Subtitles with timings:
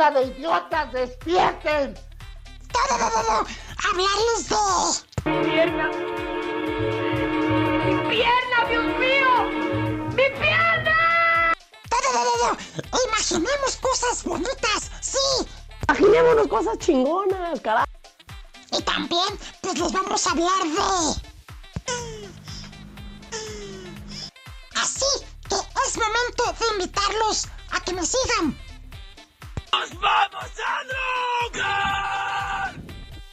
[0.00, 1.92] ¡Bola de idiotas, despierten!
[2.72, 3.46] ¡No, no, no, no!
[3.84, 4.56] ¡Hablarles de...
[5.44, 5.88] ¡Pierna!
[7.84, 9.30] ¡Mi pierna, Dios mío!
[10.16, 11.52] ¡Mi pierna!
[11.90, 12.98] ¡No, no, no, no!
[13.08, 14.90] ¡Imaginemos cosas bonitas!
[15.02, 15.46] ¡Sí!
[15.86, 17.86] Imaginémonos cosas chingonas, carajo.
[18.72, 21.20] Y también, pues les vamos a hablar de...
[24.76, 25.04] Así
[25.46, 28.69] que es momento de invitarlos a que me sigan.
[29.72, 30.84] ¡Nos vamos a
[31.52, 32.74] drogar!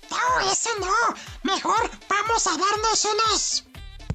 [0.10, 1.16] No, eso no.
[1.44, 3.64] Mejor vamos a darnos unos...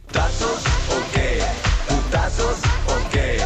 [0.06, 1.42] ¿Putazos o qué?
[1.88, 3.40] ¿Putazos o qué?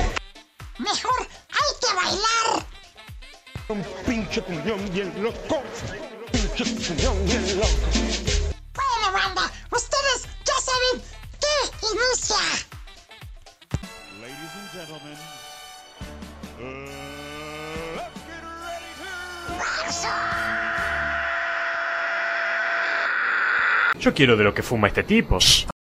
[0.78, 2.66] Mejor hay que bailar.
[3.68, 5.62] Un pinche cuñón bien loco.
[6.32, 7.68] Pinche cuñón bien loco.
[8.74, 11.02] Bueno, banda, ustedes ya saben
[11.40, 12.36] qué inicia.
[14.20, 15.35] Ladies and gentlemen,
[23.98, 25.38] Yo quiero de lo que fuma este tipo.
[25.38, 25.75] ¡Vaya,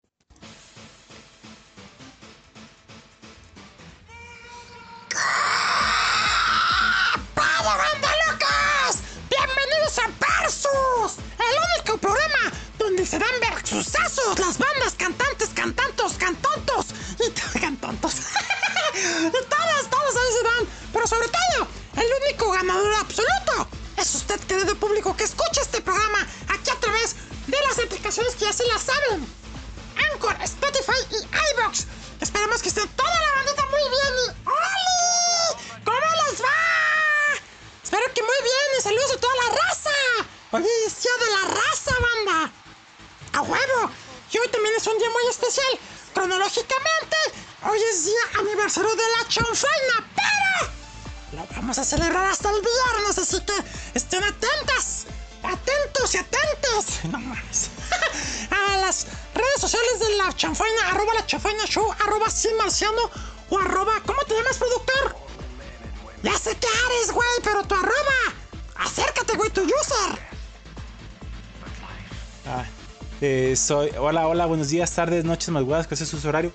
[73.63, 73.89] soy.
[73.97, 76.51] Hola, hola, buenos días, tardes, noches, madrugadas, ese es su horario.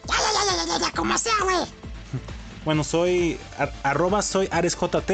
[0.94, 1.56] Como sea, güey.
[2.64, 3.38] Bueno, soy.
[3.56, 5.10] ar- arroba soy AresJT.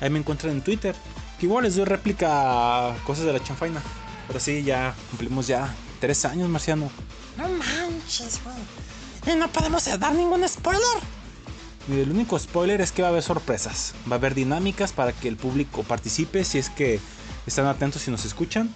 [0.00, 0.94] Ahí me encuentran en Twitter.
[1.38, 3.82] Que igual les doy réplica a cosas de la chanfaina.
[4.26, 6.90] Pero sí, ya cumplimos ya tres años, Marciano.
[7.38, 9.34] No manches, güey.
[9.34, 10.82] Y no podemos dar ningún spoiler.
[11.88, 13.94] Y el único spoiler es que va a haber sorpresas.
[14.10, 17.00] Va a haber dinámicas para que el público participe si es que
[17.46, 18.74] están atentos y nos escuchan.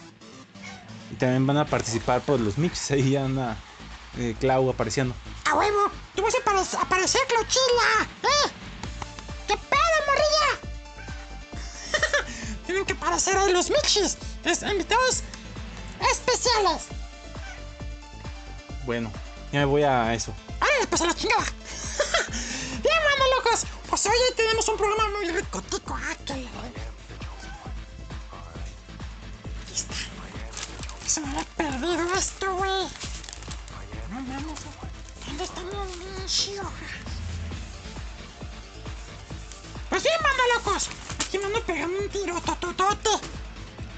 [1.12, 2.90] Y también van a participar por los mixes.
[2.92, 3.56] Ahí ya anda
[4.18, 5.14] eh, Clau apareciendo.
[5.44, 8.08] A huevo, tú vas a apare- aparecer, Clochila.
[8.22, 8.50] ¿Eh?
[9.46, 10.58] ¿Qué pedo, morrilla?
[12.66, 14.16] Tienen que aparecer ahí los michis.
[14.44, 15.22] Los invitados
[16.10, 16.86] especiales.
[18.86, 19.12] Bueno,
[19.52, 20.34] ya me voy a eso.
[20.60, 21.44] ¡Órale, pues a la chingada!
[22.82, 23.64] Bien, mano, locos.
[23.88, 25.94] Pues hoy tenemos un programa muy ricotico.
[25.94, 26.36] Ah, la...
[31.12, 32.88] Se me había perdido esto, güey.
[34.08, 34.60] No mames.
[35.26, 36.62] ¿Dónde está mi inicio?
[39.90, 40.88] Pues bien, manda locos.
[41.20, 43.10] Aquí me ando pegando un tiro, tototote.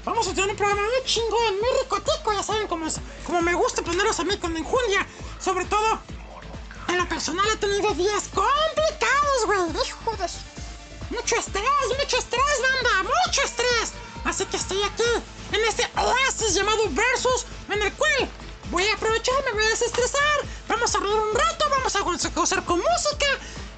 [0.03, 3.53] Vamos a tener un programa muy chingón, muy ricotico, ya saben cómo, es, cómo me
[3.53, 5.07] gusta ponerlos a mí con enjundia.
[5.39, 6.01] Sobre todo,
[6.89, 9.87] en lo personal he tenido días complicados, güey.
[9.87, 10.27] Hijo de...
[11.15, 11.63] Mucho estrés,
[11.97, 13.93] mucho estrés, banda, mucho estrés.
[14.25, 15.03] Así que estoy aquí,
[15.51, 18.29] en este oasis llamado Versus, en el cual
[18.71, 20.21] voy a aprovechar, me voy a desestresar.
[20.67, 23.25] Vamos a reír un rato, vamos a go- gozar con música,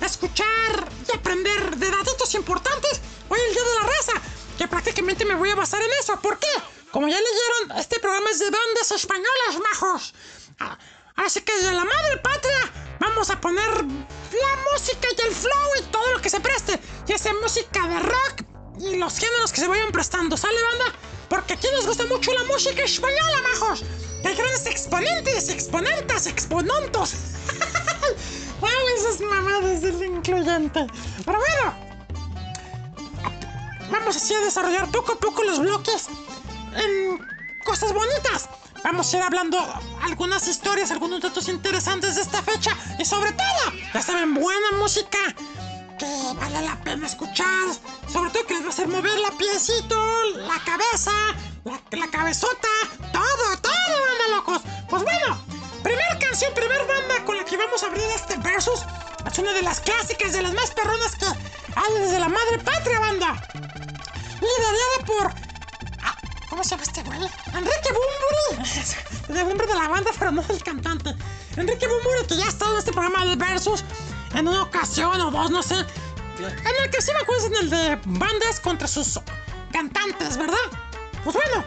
[0.01, 3.01] escuchar y aprender de datitos importantes.
[3.29, 4.13] Hoy el Día de la Raza,
[4.57, 6.19] que prácticamente me voy a basar en eso.
[6.21, 6.47] ¿Por qué?
[6.91, 10.13] Como ya leyeron, este programa es de bandas españolas, majos.
[10.59, 10.77] Ah,
[11.17, 15.81] Así que de la madre patria vamos a poner la música y el flow y
[15.91, 16.79] todo lo que se preste.
[17.07, 18.43] Ya sea música de rock
[18.79, 20.37] y los géneros que se vayan prestando.
[20.37, 20.97] ¿Sale, banda?
[21.29, 23.83] Porque aquí nos gusta mucho la música española, majos.
[24.25, 27.13] Hay grandes exponentes, exponentes, exponontos.
[28.61, 30.87] Ay, esas mamadas del incluyente.
[31.25, 31.73] Pero bueno,
[33.91, 36.07] vamos así a desarrollar poco a poco los bloques
[36.75, 37.19] en
[37.63, 38.49] cosas bonitas.
[38.83, 39.57] Vamos a ir hablando
[40.03, 45.17] algunas historias, algunos datos interesantes de esta fecha y sobre todo, ya saben, buena música
[45.97, 46.05] que
[46.39, 47.67] vale la pena escuchar.
[48.11, 49.95] Sobre todo que les va a hacer mover la piecito,
[50.35, 51.11] la cabeza,
[51.63, 52.67] la, cabezota,
[53.11, 54.61] todo, todo, banda locos.
[54.89, 55.37] Pues bueno,
[55.83, 58.81] primer canción, primer banda con la que vamos a abrir este versus.
[59.29, 62.99] Es una de las clásicas, de las más perronas que hay desde la madre patria,
[62.99, 63.47] banda.
[63.53, 65.33] liderada por.
[66.03, 66.15] ah,
[66.49, 67.19] ¿Cómo se llama este güey?
[67.53, 68.69] Enrique Bumburi.
[69.41, 71.13] El nombre de la banda, pero no del cantante.
[71.57, 73.83] Enrique Bumburi, que ya estado en este programa de Versus
[74.33, 75.75] en una ocasión o dos, no sé.
[76.39, 79.19] En el que sí me acuerdo es en el de bandas contra sus
[79.71, 80.55] cantantes, ¿verdad?
[81.23, 81.65] Pues bueno,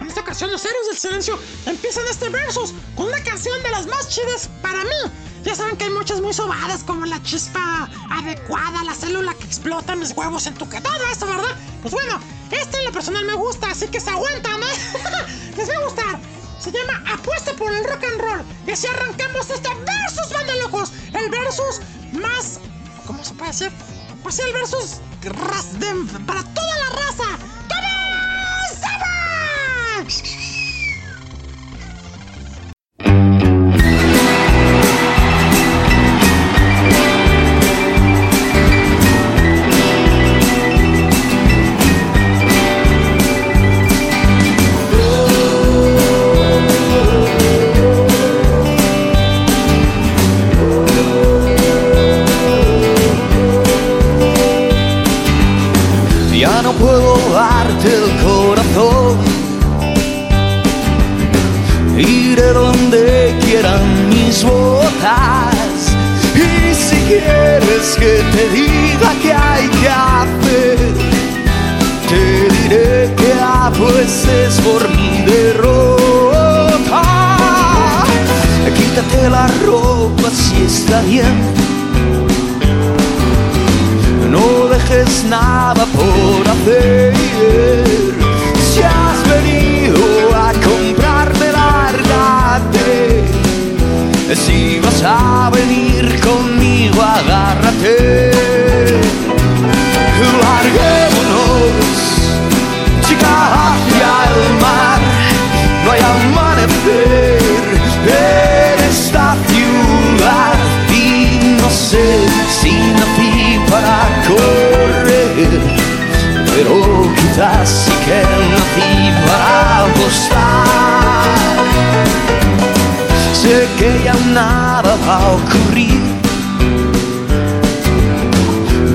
[0.00, 3.86] en esta ocasión los héroes del silencio empiezan este versus con una canción de las
[3.86, 5.12] más chidas para mí.
[5.42, 9.96] Ya saben que hay muchas muy sobadas como la chispa adecuada, la célula que explota
[9.96, 11.56] mis huevos en tu que todo esto, ¿verdad?
[11.80, 12.20] Pues bueno,
[12.50, 15.56] este en lo personal me gusta, así que se aguantan, ¿eh?
[15.56, 16.37] Les va a gustar.
[16.58, 18.44] Se llama Apuesta por el rock and roll.
[18.66, 20.52] Y así arrancamos este versus, banda.
[21.14, 21.80] El versus
[22.12, 22.60] más.
[23.06, 23.72] ¿Cómo se puede decir?
[24.22, 25.00] Pues el versus
[26.26, 27.47] para toda la raza.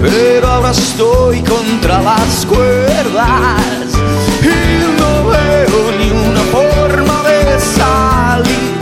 [0.02, 3.94] Pero ahora estoy contra las cuerdas
[4.42, 8.74] y no veo ni una forma de salir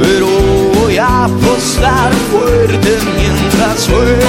[0.00, 0.26] pero
[0.80, 4.21] voy a apostar fuerte mientras juega.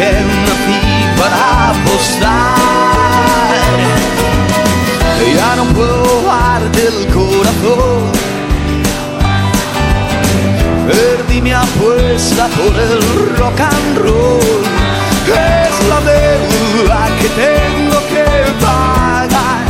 [0.00, 0.80] Nací
[1.18, 2.60] para apostar.
[5.36, 8.00] Ya no puedo darte el corazón.
[10.86, 13.00] Perdí mi apuesta por el
[13.38, 14.62] rock and roll.
[15.26, 18.26] Es la deuda que tengo que
[18.64, 19.62] pagar.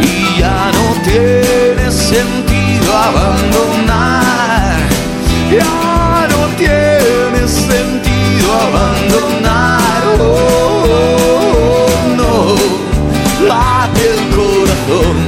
[0.00, 3.41] Y ya no tiene sentido abandonar.
[9.12, 10.02] Abandonar.
[10.20, 12.56] Oh, no,
[13.46, 15.21] late el corazón.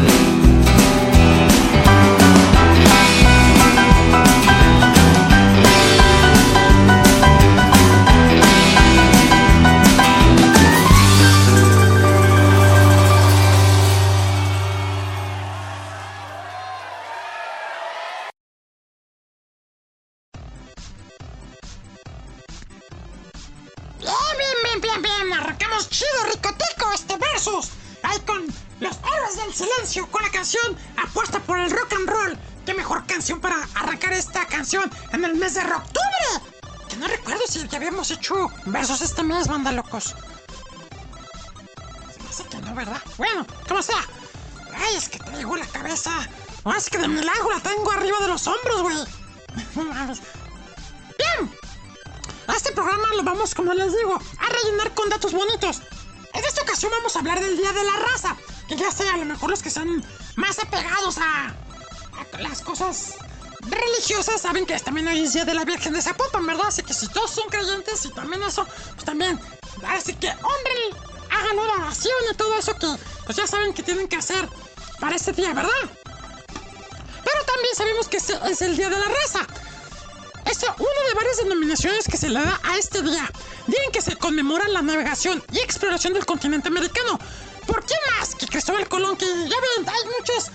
[82.24, 83.30] A este día.
[83.66, 87.18] Día en que se conmemora la navegación y exploración del continente americano.
[87.66, 89.18] ¿Por qué más que Cristóbal Colón?
[89.18, 90.50] Que ya ven, hay muchas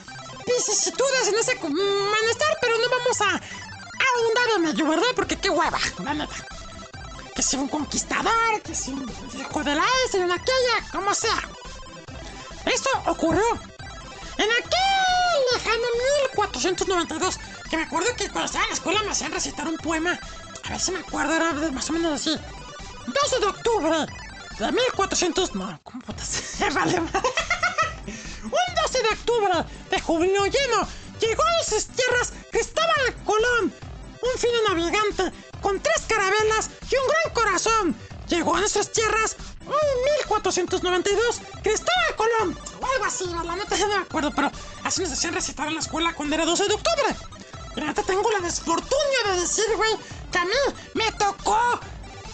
[0.47, 5.09] vicisitudes en ese malestar, pero no vamos a ahondar en ello, ¿verdad?
[5.15, 6.35] Porque qué hueva, la neta.
[7.35, 11.47] Que sea un conquistador, que sea un hijo de la S, en aquella, como sea.
[12.65, 13.45] Esto ocurrió
[14.37, 15.85] en aquel lejano
[16.33, 17.37] 1492.
[17.69, 20.19] Que me acuerdo que cuando estaba en la escuela me hacían recitar un poema.
[20.69, 22.29] A ver si me acuerdo, era más o menos así.
[23.07, 24.05] 12 de octubre
[24.59, 25.55] de 1400.
[25.55, 26.43] No, ¿cómo putas?
[26.73, 26.99] vale.
[26.99, 30.87] Un 12 de octubre de júbilo lleno
[31.19, 33.73] llegó a esas tierras Cristóbal Colón,
[34.21, 37.95] un fino navegante con tres carabelas y un gran corazón.
[38.27, 42.59] Llegó a nuestras tierras en 1492 Cristóbal Colón,
[42.93, 44.51] algo así, la neta no me acuerdo, pero
[44.83, 47.15] así nos hacían recitar en la escuela cuando era 12 de octubre.
[47.75, 49.91] Y la neta tengo la desfortunia de decir, güey,
[50.31, 50.51] que a mí
[50.93, 51.79] me tocó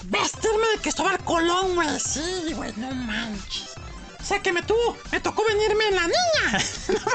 [0.05, 1.99] vestirme de Cristóbal Colón, güey.
[1.99, 3.71] Sí, güey, no manches.
[4.19, 6.65] O sea que me tuvo, me tocó venirme en la niña.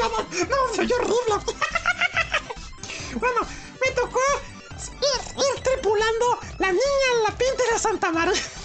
[0.00, 1.54] No, no, no, soy horrible.
[3.14, 3.40] Bueno,
[3.84, 4.20] me tocó
[4.80, 8.32] ir, ir tripulando la niña en la pinta de Santa María.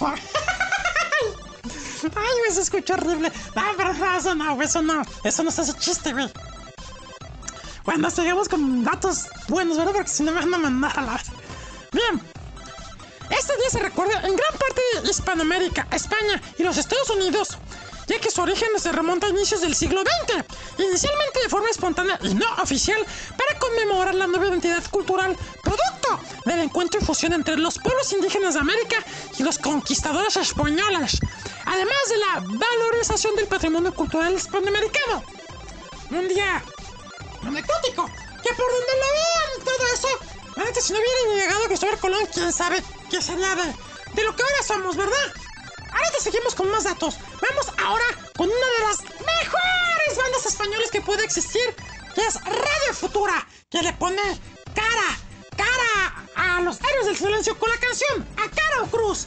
[2.02, 3.30] Ay, güey, se escucha horrible.
[3.54, 5.02] No, pero no, eso no, güey, eso no.
[5.22, 6.30] Eso no se hace chiste, güey.
[7.84, 9.92] Bueno, seguimos con datos buenos, ¿verdad?
[9.92, 11.20] Porque si no me van a mandar a la...
[11.92, 12.20] Bien.
[13.30, 17.58] Este día se recuerda en gran parte de Hispanoamérica, España y los Estados Unidos,
[18.06, 20.44] ya que su origen se remonta a inicios del siglo XX,
[20.78, 22.98] inicialmente de forma espontánea y no oficial,
[23.36, 28.54] para conmemorar la nueva identidad cultural, producto del encuentro y fusión entre los pueblos indígenas
[28.54, 28.96] de América
[29.38, 31.18] y los conquistadores españoles,
[31.66, 35.22] además de la valorización del patrimonio cultural hispanoamericano.
[36.10, 36.62] Un día
[37.42, 38.06] anecdótico,
[38.42, 42.52] que por donde lo vean todo eso, neta, si no hubiera llegado Cristóbal Colón, quién
[42.52, 43.74] sabe qué sería de,
[44.14, 45.32] de lo que ahora somos, ¿verdad?
[45.92, 47.16] Ahorita seguimos con más datos.
[47.18, 48.04] Vamos ahora
[48.36, 51.74] con una de las mejores bandas españolas que puede existir,
[52.14, 54.22] que es Radio Futura, que le pone
[54.74, 55.18] cara,
[55.56, 59.26] cara a los héroes del silencio con la canción A Cara o Cruz.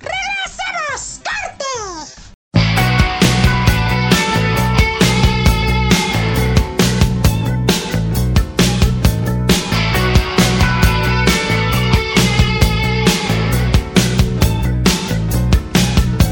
[0.00, 1.20] ¡Regresemos!
[1.24, 2.29] ¡Corte!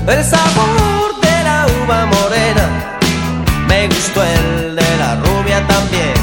[0.09, 2.99] El sabor de la uva morena,
[3.69, 6.15] me gustó el de la rubia también.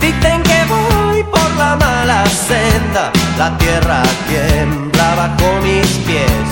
[0.00, 6.46] Dicen que voy por la mala senda, la tierra tiembla bajo mis pies.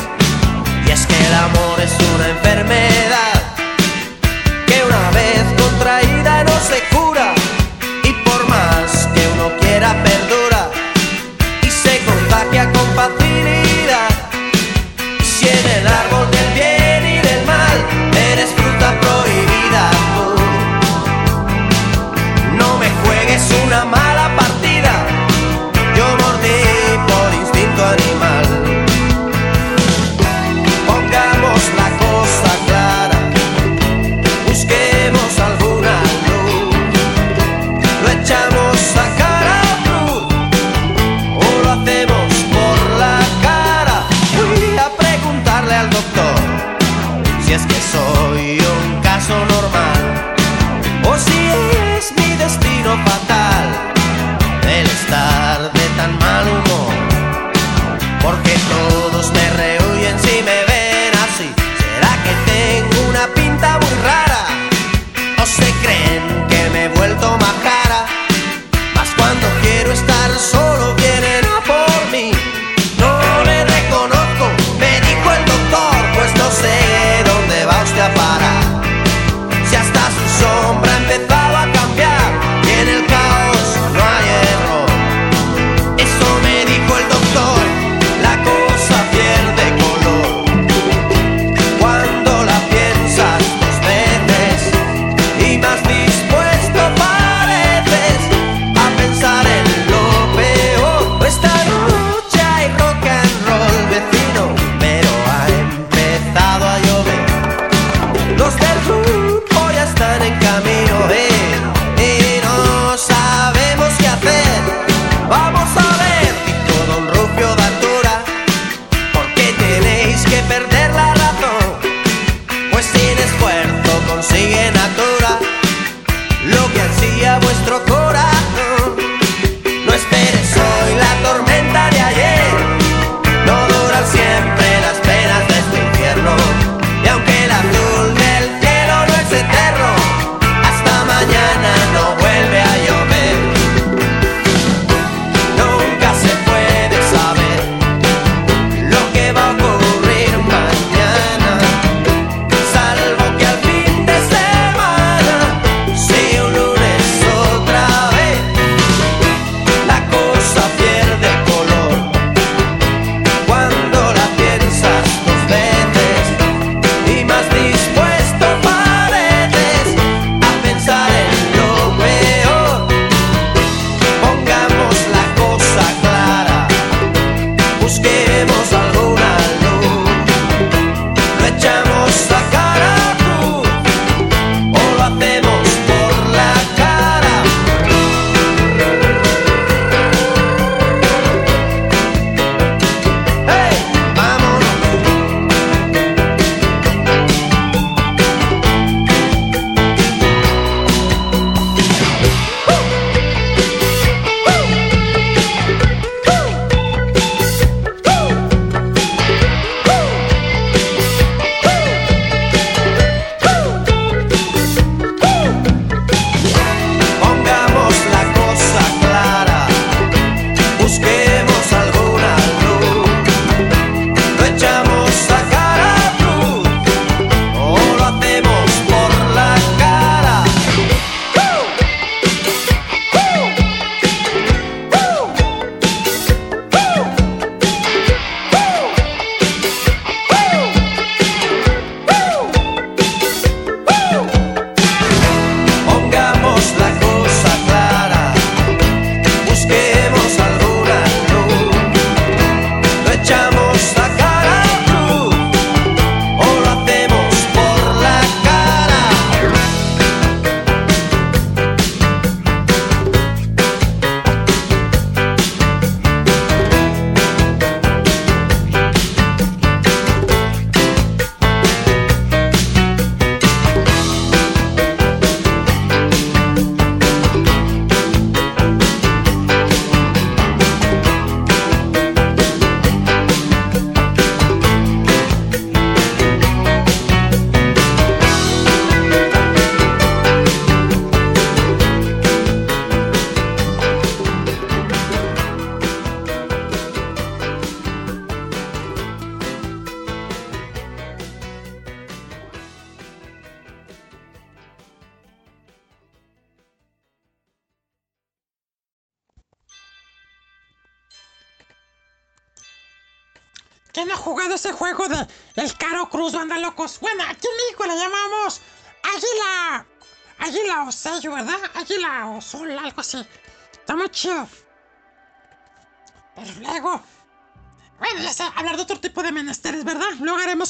[0.86, 3.38] Y es que el amor es una enfermedad
[4.66, 6.91] que una vez contraída no se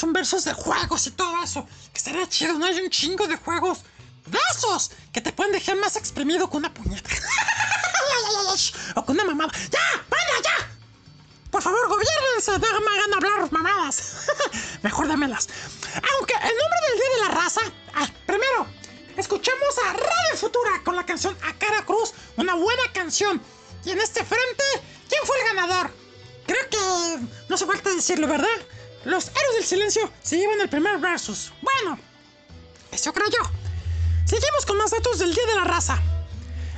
[0.02, 1.66] Un versus de juegos y todo eso.
[1.92, 2.66] Que estaría chido, ¿no?
[2.66, 3.78] Hay un chingo de juegos
[4.26, 7.08] de esos que te pueden dejar más exprimido que una puñeta.
[8.96, 9.52] o con una mamada.
[9.70, 9.80] ¡Ya!
[10.08, 10.70] ¡Bueno, ya!
[11.50, 14.26] Por favor, gobiernense, no me hagan hablar mamadas.
[14.82, 15.48] Mejor dámelas.
[15.94, 17.60] Aunque el nombre del Día de la Raza.
[17.94, 18.66] Ah, primero,
[19.16, 23.40] escuchamos a Radio Futura con la canción A Cara Cruz, una buena canción.
[23.84, 24.64] Y en este frente,
[25.08, 25.90] ¿quién fue el ganador?
[26.46, 28.48] Creo que no hace falta decirlo, ¿verdad?
[29.04, 31.52] Los héroes del silencio se llevan el primer versus.
[31.60, 31.98] Bueno,
[32.92, 33.50] eso creo yo.
[34.24, 36.00] Seguimos con más datos del Día de la Raza.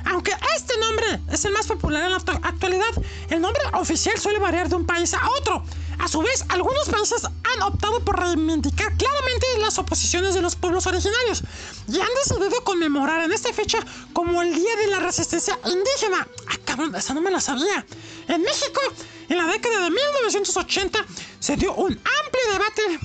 [0.05, 2.85] Aunque este nombre es el más popular en la actu- actualidad,
[3.29, 5.63] el nombre oficial suele variar de un país a otro.
[5.99, 10.85] A su vez, algunos países han optado por reivindicar claramente las oposiciones de los pueblos
[10.87, 11.41] originarios
[11.87, 13.79] y han decidido conmemorar en esta fecha
[14.13, 16.27] como el Día de la Resistencia Indígena.
[16.49, 17.85] Ah, cabrón, esa no me la sabía.
[18.27, 18.81] En México,
[19.29, 21.05] en la década de 1980,
[21.39, 22.99] se dio un amplio debate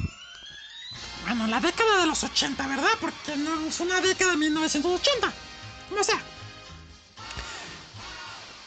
[1.26, 2.90] bueno, la década de los 80, ¿verdad?
[3.00, 5.32] Porque no es una década de 1980.
[5.88, 6.20] Como sea.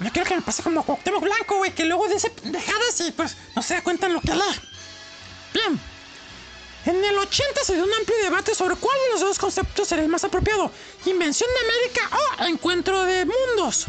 [0.03, 3.37] No quiero que me pase como Cuauhtémoc Blanco, güey, que luego dice pendejadas y pues
[3.55, 4.59] no se da cuenta en lo que lee.
[5.53, 5.79] Bien.
[6.85, 10.03] En el 80 se dio un amplio debate sobre cuál de los dos conceptos sería
[10.03, 10.69] el más apropiado:
[11.05, 13.87] invención de América o encuentro de mundos.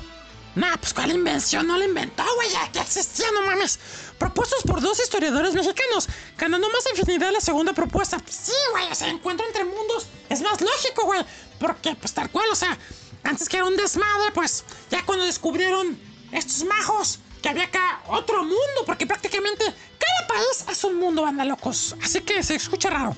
[0.55, 3.81] Nah, pues cuál invención, no la inventó, güey, ya que existía, no mames.
[4.17, 8.19] Propuestos por dos historiadores mexicanos, ganando más afinidad la segunda propuesta.
[8.31, 11.27] Sí, güey, o encuentro entre mundos es más lógico, güey,
[11.59, 12.79] porque pues tal cual, o sea,
[13.25, 15.99] antes que era un desmadre, pues ya cuando descubrieron
[16.33, 21.45] estos majos, que había acá otro mundo, porque prácticamente cada país es un mundo, banda
[21.45, 21.95] locos.
[22.03, 23.17] Así que se escucha raro.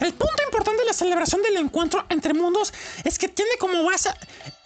[0.00, 2.72] El punto importante de la celebración del encuentro entre mundos
[3.04, 4.10] es que tiene como base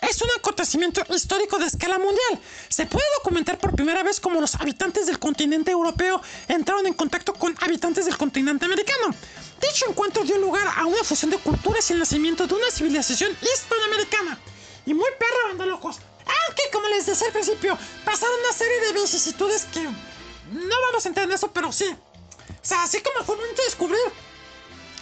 [0.01, 2.41] es un acontecimiento histórico de escala mundial.
[2.69, 7.35] Se puede documentar por primera vez como los habitantes del continente europeo entraron en contacto
[7.35, 9.15] con habitantes del continente americano.
[9.61, 13.37] Dicho encuentro dio lugar a una fusión de culturas y el nacimiento de una civilización
[13.43, 14.39] hispanoamericana.
[14.87, 15.99] Y muy perra, banda locos.
[16.47, 21.09] Aunque, como les decía al principio, pasaron una serie de vicisitudes que no vamos a
[21.09, 21.87] entrar en eso, pero sí.
[21.87, 24.01] O sea, así como fue momento de descubrir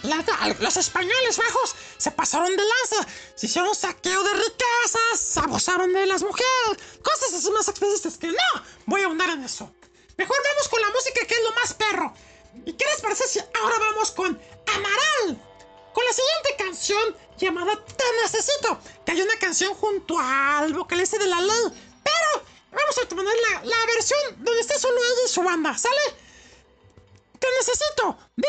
[0.03, 6.21] los españoles bajos se pasaron de lanza, se hicieron saqueo de riquezas, abusaron de las
[6.21, 9.71] mujeres, cosas así más explícitas que no voy a ahondar en eso.
[10.17, 12.13] Mejor vamos con la música que es lo más perro.
[12.65, 15.41] ¿Y qué les parece si ahora vamos con Amaral?
[15.93, 21.27] Con la siguiente canción llamada Te Necesito, que hay una canción junto al vocalista de
[21.27, 21.63] la ley,
[22.03, 26.01] pero vamos a poner la, la versión donde está solo ella y su banda, ¿sale?
[27.39, 28.47] Te necesito de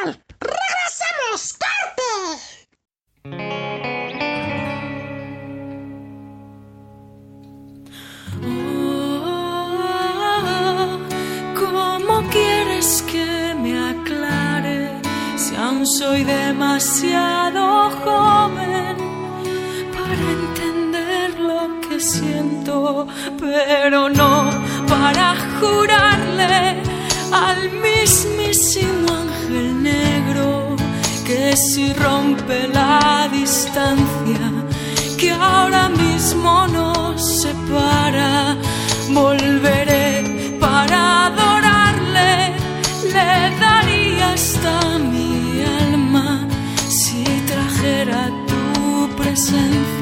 [0.00, 0.24] Amaral.
[0.42, 1.40] ¡Regresemos!
[1.62, 2.10] ¡Corte!
[11.58, 15.00] ¿Cómo quieres que me aclare
[15.36, 18.96] si aún soy demasiado joven
[19.96, 23.06] para entender lo que siento,
[23.38, 24.50] pero no
[24.88, 26.82] para jurarle
[27.32, 30.76] al mismísimo ángel negro
[31.26, 34.52] que si rompe la distancia
[35.18, 38.56] que ahora mismo nos separa,
[39.10, 42.56] volveré para adorarle,
[43.14, 46.46] le daría hasta mi alma
[46.88, 50.01] si trajera tu presencia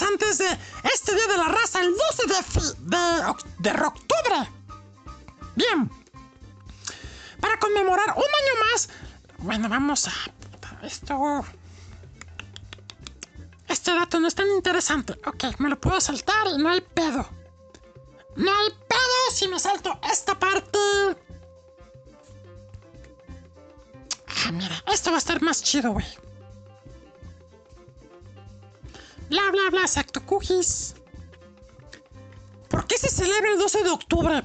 [0.00, 0.58] interesantes de
[0.94, 4.50] este Día de la Raza, el 12 de, de, de octubre.
[5.56, 5.90] Bien.
[7.40, 8.88] Para conmemorar un año más.
[9.38, 10.12] Bueno, vamos a.
[10.82, 11.44] Esto.
[13.66, 15.14] Este dato no es tan interesante.
[15.26, 17.28] Ok, me lo puedo saltar y no hay pedo.
[18.36, 20.78] No hay pedo si me salto esta parte.
[24.28, 26.06] Ah, mira, esto va a estar más chido, güey.
[29.28, 30.94] Bla, bla, bla, exacto, cookies.
[32.68, 34.42] ¿Por qué se celebra el 12 de octubre?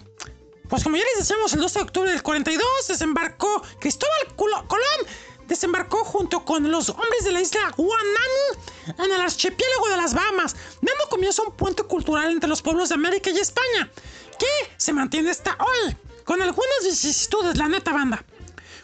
[0.69, 5.07] Pues como ya les decíamos, el 12 de octubre del 42 desembarcó Cristóbal Colón,
[5.47, 10.55] desembarcó junto con los hombres de la isla Guanani en el archipiélago de las Bahamas,
[10.81, 13.91] dando comienzo a un puente cultural entre los pueblos de América y España,
[14.39, 18.25] que se mantiene hasta hoy, con algunas vicisitudes, la neta banda.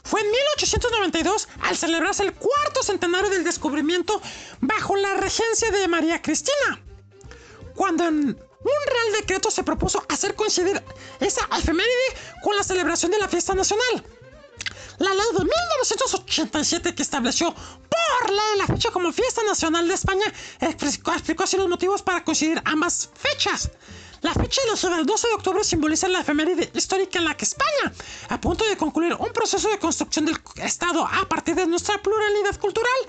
[0.10, 4.20] Fue en 1892 al celebrarse el cuarto centenario del descubrimiento
[4.60, 6.82] bajo la regencia de María Cristina
[7.76, 10.84] cuando en un real decreto se propuso hacer coincidir
[11.20, 12.10] esa efeméride
[12.44, 14.04] con la celebración de la fiesta nacional.
[14.98, 20.26] La ley de 1987 que estableció por ley la fecha como fiesta nacional de España
[20.60, 23.70] explicó, explicó así los motivos para coincidir ambas fechas.
[24.22, 27.94] La fecha elegida el 12 de octubre simboliza la efeméride histórica en la que España,
[28.28, 32.60] a punto de concluir un proceso de construcción del Estado a partir de nuestra pluralidad
[32.60, 33.00] cultural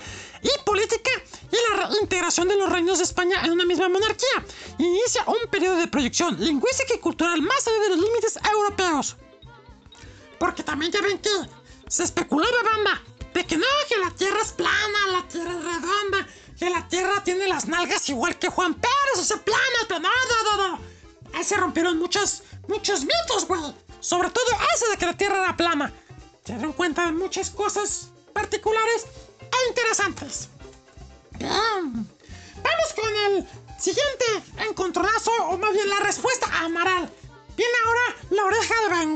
[0.41, 1.11] y política
[1.51, 4.45] y la reintegración de los reinos de España en una misma monarquía,
[4.77, 9.17] inicia un periodo de proyección lingüística y cultural más allá de los límites europeos.
[10.39, 11.29] Porque también ya ven que
[11.89, 13.01] se especulaba, banda,
[13.33, 17.21] de que no, que la Tierra es plana, la Tierra es redonda, que la Tierra
[17.23, 20.90] tiene las nalgas igual que Juan Pérez, o sea, plana, no, no, no, no.
[21.33, 23.61] Ahí se rompieron muchos, muchos mitos, güey.
[23.99, 25.93] Sobre todo ese de que la Tierra era plana.
[26.45, 29.05] Se dieron cuenta de muchas cosas particulares
[29.39, 30.49] e interesantes.
[31.39, 33.47] Vamos con el
[33.79, 34.25] siguiente
[34.57, 37.11] encontronazo, o más bien la respuesta a Amaral.
[37.55, 39.15] Viene ahora la oreja de Van.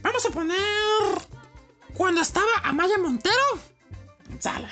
[0.00, 0.58] Vamos a poner.
[1.94, 3.58] Cuando estaba Amaya Montero.
[4.38, 4.70] Sala.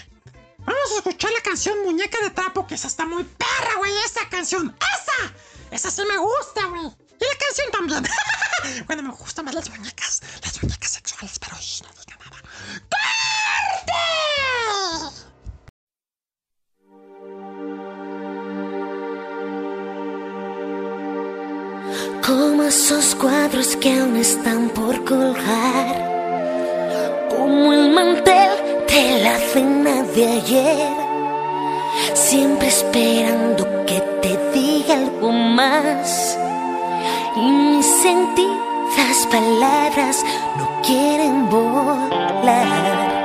[0.59, 3.92] Vamos a escuchar la canción Muñeca de Trapo, que esa está muy perra, güey.
[4.05, 4.76] Esa canción.
[4.79, 5.35] ¡Esa!
[5.77, 6.87] Esa sí me gusta, güey.
[6.87, 8.03] Y la canción también.
[8.87, 10.23] bueno, me gustan más las muñecas.
[10.43, 11.61] Las muñecas sexuales, pero no
[12.01, 12.41] diga nada.
[12.95, 13.93] ¡Corte!
[22.27, 25.95] Como esos cuadros que aún están por colgar.
[27.29, 31.06] Como el mantel de la cena de ayer.
[32.14, 36.38] Siempre esperando que te diga algo más.
[37.37, 40.24] Y mis sentidas palabras
[40.59, 43.15] no quieren volar.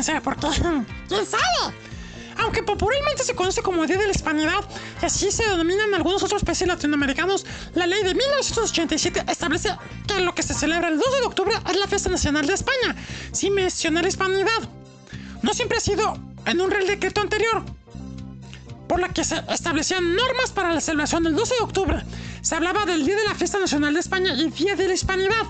[0.00, 0.48] Quién sabe por qué.
[1.08, 1.74] ¿Quién sabe?
[2.38, 4.64] Aunque popularmente se conoce como Día de la Hispanidad,
[5.02, 10.20] y así se denomina en algunos otros países latinoamericanos, la ley de 1987 establece que
[10.20, 12.96] lo que se celebra el 12 de octubre es la fiesta nacional de España,
[13.32, 14.60] sin mencionar la hispanidad.
[15.42, 17.62] No siempre ha sido en un real decreto anterior,
[18.88, 22.02] por la que se establecían normas para la celebración del 12 de octubre.
[22.40, 25.44] Se hablaba del Día de la Fiesta Nacional de España y Día de la Hispanidad.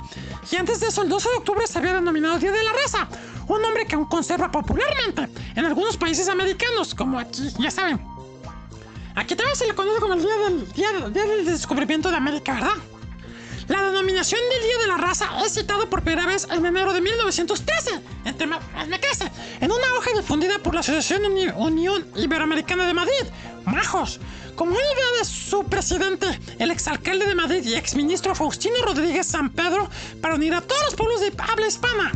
[0.51, 3.09] Y antes de eso, el 12 de octubre se había denominado Día de la Raza,
[3.57, 8.01] un nombre que aún conserva popularmente en algunos países americanos, como aquí, ya saben.
[9.16, 10.36] Aquí también se le conoce como el Día
[10.92, 12.76] del, día, del Descubrimiento de América, ¿verdad?
[13.68, 17.01] La denominación del Día de la Raza es citada por primera vez en enero de
[17.01, 18.48] 1913, entre
[19.01, 19.30] crece,
[19.61, 23.26] en una hoja difundida por la Asociación Uni- Unión Iberoamericana de Madrid,
[23.64, 24.18] Majos,
[24.57, 26.26] como una idea de su presidente,
[26.59, 29.88] el exalcalde de Madrid y exministro Faustino Rodríguez San Pedro,
[30.20, 32.12] para unir a todos los pueblos de habla hispana.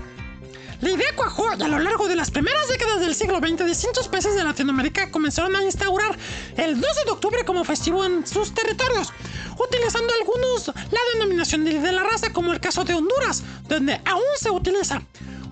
[0.81, 4.09] La idea cuajó y a lo largo de las primeras décadas del siglo XX, distintos
[4.09, 6.17] países de Latinoamérica comenzaron a instaurar
[6.57, 9.13] el 12 de octubre como festivo en sus territorios,
[9.59, 14.51] utilizando algunos la denominación de, la raza, como el caso de Honduras, donde aún se
[14.51, 15.03] utiliza.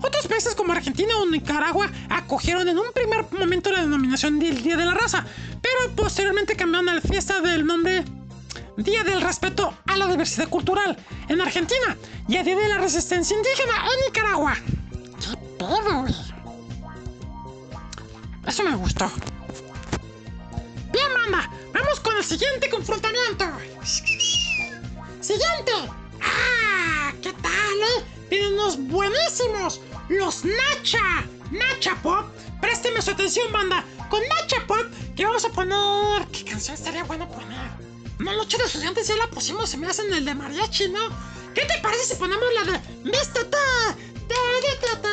[0.01, 4.75] Otros países como Argentina o Nicaragua acogieron en un primer momento la denominación del Día
[4.75, 5.25] de la Raza,
[5.61, 8.03] pero posteriormente cambiaron a la fiesta del nombre
[8.75, 10.97] Día del Respeto a la Diversidad Cultural
[11.29, 11.95] en Argentina
[12.27, 14.57] y a Día de la Resistencia Indígena en Nicaragua.
[18.47, 19.09] Eso me gustó.
[20.91, 23.45] Bien, manda, vamos con el siguiente confrontamiento.
[25.21, 25.71] Siguiente.
[26.21, 27.11] ¡Ah!
[27.21, 28.03] ¿Qué tal, eh?
[28.29, 29.81] Vienen unos buenísimos.
[30.09, 31.25] Los Nacha.
[31.51, 32.25] Nacha Pop.
[32.61, 33.85] Présteme su atención, banda.
[34.09, 34.85] Con Nacha Pop,
[35.15, 36.27] que vamos a poner.
[36.27, 37.71] ¿Qué canción estaría bueno poner?
[38.19, 40.99] No, Noche de Estudiantes ya la pusimos, se me hacen el de mariachi, ¿no?
[41.53, 43.49] ¿Qué te parece si ponemos la de Mr.
[43.49, 43.95] Ta?
[44.27, 45.12] Ta, ta, ta, ta,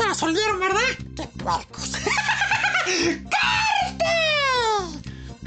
[0.00, 0.80] se las olieron, ¿verdad?
[1.16, 1.90] ¡Qué puercos!
[2.84, 4.04] ¡Corte!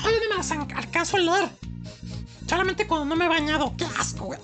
[0.05, 1.49] Ay, no me las an- alcanzo a leer.
[2.47, 3.73] Solamente cuando no me he bañado.
[3.77, 4.39] ¡Qué asco, güey!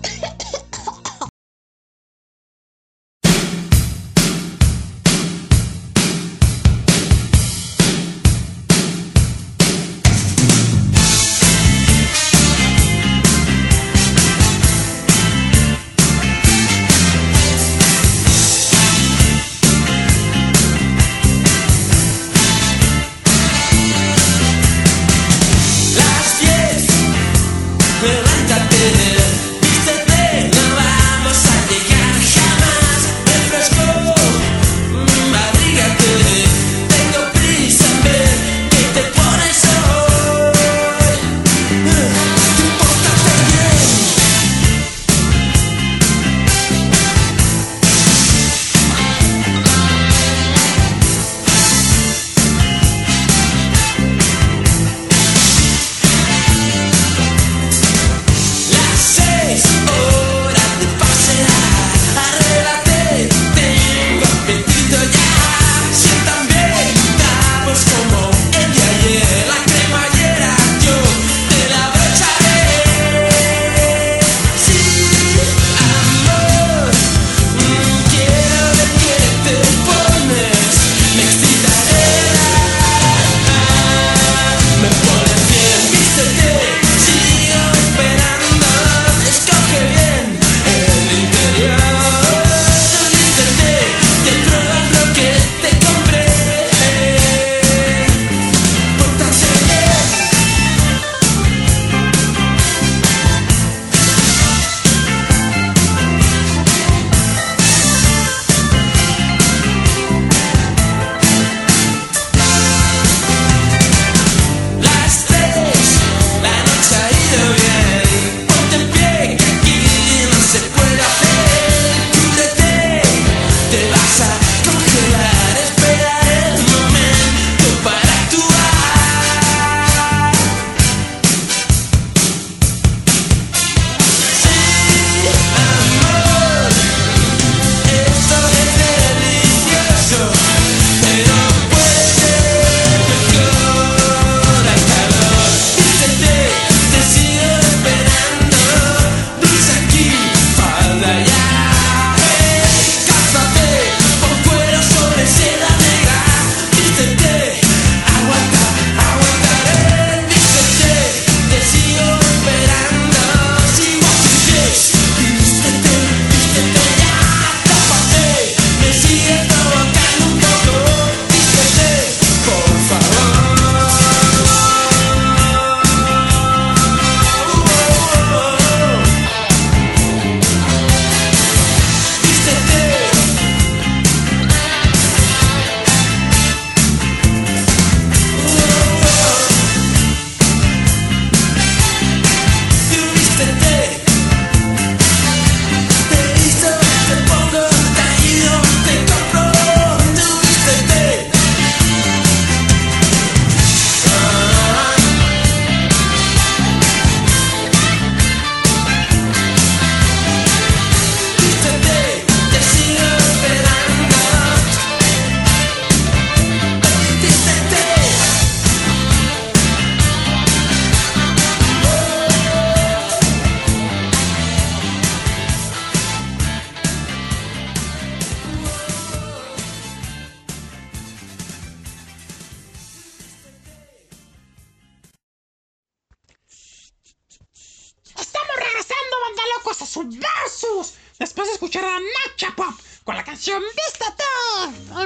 [243.20, 244.24] La canción Vístate.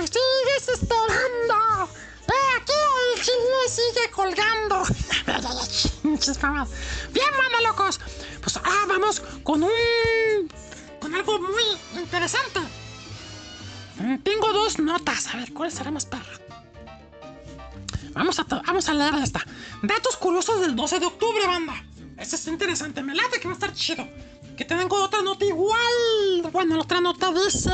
[0.05, 1.89] Sigue esperando.
[2.27, 2.79] Eh, aquí
[3.15, 4.83] el chile sigue colgando.
[7.11, 7.99] Bien, manda locos.
[8.39, 9.71] Pues ah, vamos con un.
[10.99, 11.63] con algo muy
[11.95, 12.59] interesante.
[13.97, 15.33] Mm, Tengo dos notas.
[15.33, 16.37] A ver, ¿cuál será más perra?
[18.11, 19.43] Vamos a, vamos a leer esta.
[19.81, 21.83] Datos curiosos del 12 de octubre, banda.
[22.19, 23.01] Eso es interesante.
[23.01, 24.07] Me late que va a estar chido.
[24.57, 26.51] Que tengo otra nota igual.
[26.51, 27.71] Bueno, la otra nota dice...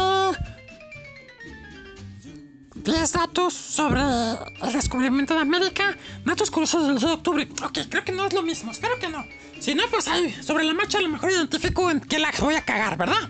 [2.76, 5.98] 10 datos sobre el descubrimiento de América.
[6.26, 7.50] Datos curiosos del 12 de octubre.
[7.64, 8.72] Ok, creo que no es lo mismo.
[8.72, 9.26] Espero que no.
[9.60, 12.56] Si no, pues ahí, sobre la marcha a lo mejor identifico en qué la voy
[12.56, 13.30] a cagar, ¿verdad?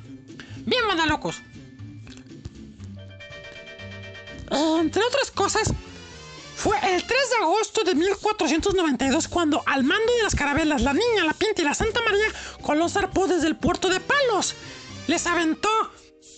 [0.65, 1.41] Bien, manda locos.
[4.51, 5.73] Entre otras cosas,
[6.59, 11.23] fue el 3 de agosto de 1492 cuando al mando de las carabelas, la Niña,
[11.23, 12.27] la Pinta y la Santa María,
[12.61, 14.55] Colón zarpó desde el puerto de Palos.
[15.07, 15.69] Les aventó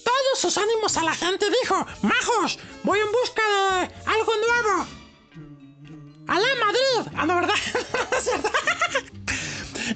[0.06, 1.48] todos sus ánimos a la gente.
[1.64, 4.88] Dijo, majos, voy en busca de algo nuevo.
[6.28, 7.12] ¡Alá, Madrid!
[7.18, 7.56] Ah, no, verdad.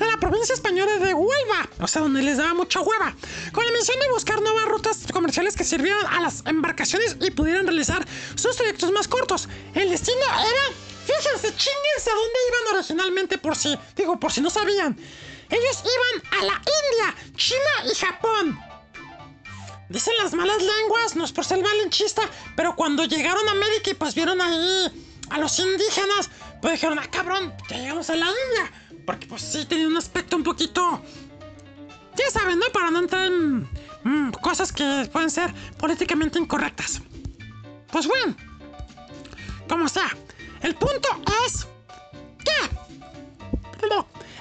[0.04, 3.16] en la provincia española de Huelva, o sea, donde les daba mucha hueva,
[3.52, 7.66] con la misión de buscar nuevas rutas comerciales que sirvieran a las embarcaciones y pudieran
[7.66, 9.48] realizar sus trayectos más cortos.
[9.74, 10.76] El destino era,
[11.06, 14.98] fíjense, chinguense a dónde iban originalmente por si, digo, por si no sabían.
[15.50, 18.60] Ellos iban a la India, China y Japón.
[19.90, 22.24] Dicen las malas lenguas, no es por ser malinchista,
[22.56, 26.30] pero cuando llegaron a América y pues vieron ahí a los indígenas,
[26.62, 28.72] pues dijeron, ah, cabrón, ya llegamos a la India.
[29.06, 31.02] Porque pues sí tenía un aspecto un poquito...
[32.18, 32.66] Ya saben, ¿no?
[32.72, 33.70] Para no entrar en
[34.04, 37.02] mm, cosas que pueden ser políticamente incorrectas.
[37.92, 38.36] Pues bueno,
[39.68, 40.10] como sea,
[40.62, 41.10] el punto
[41.46, 41.68] es...
[42.44, 42.76] ¿Qué?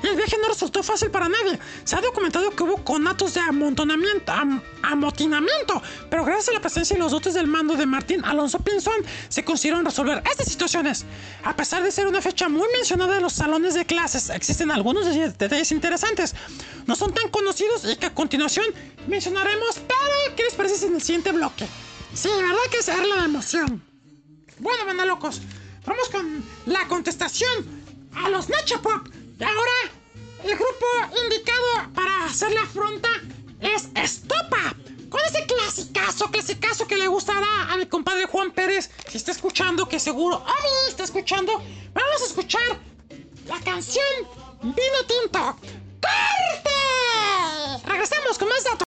[0.04, 1.58] El viaje no resultó fácil para nadie.
[1.84, 6.94] Se ha documentado que hubo conatos de amontonamiento, am- amotinamiento, pero gracias a la presencia
[6.96, 8.94] y los dotes del mando de Martín Alonso Pinzón,
[9.28, 11.04] se consiguieron resolver estas situaciones.
[11.42, 15.06] A pesar de ser una fecha muy mencionada en los salones de clases, existen algunos
[15.06, 16.34] de- detalles interesantes.
[16.86, 18.66] No son tan conocidos y que a continuación
[19.08, 21.66] mencionaremos, pero ¿qué les parece en el siguiente bloque?
[22.14, 23.82] Sí, ¿verdad que es la emoción?
[24.58, 25.40] Bueno, banda locos,
[25.86, 27.82] vamos con la contestación
[28.14, 29.08] a los Nacho Pop.
[29.44, 29.92] Ahora,
[30.42, 30.86] el grupo
[31.22, 33.08] indicado para hacer la afronta
[33.60, 34.74] es Estopa.
[35.10, 39.86] Con ese clasicazo, clasicazo que le gustará a mi compadre Juan Pérez, si está escuchando,
[39.86, 41.62] que seguro, obvio, está escuchando.
[41.92, 42.62] Vamos a escuchar
[43.46, 44.04] la canción
[44.62, 45.56] Vino Tinto.
[46.00, 46.70] ¡Corte!
[47.86, 48.82] Regresamos con más datos.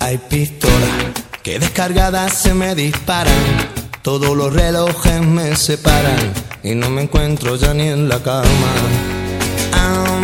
[0.00, 1.12] Hay pistolas
[1.42, 3.70] que descargadas se me disparan.
[4.02, 9.25] Todos los relojes me separan y no me encuentro ya ni en la cama.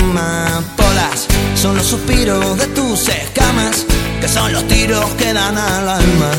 [0.03, 3.87] Amapolas son los suspiros de tus escamas,
[4.21, 6.31] que son los tiros que dan al alma.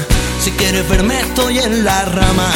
[0.43, 2.49] Si quieres verme estoy en la rama.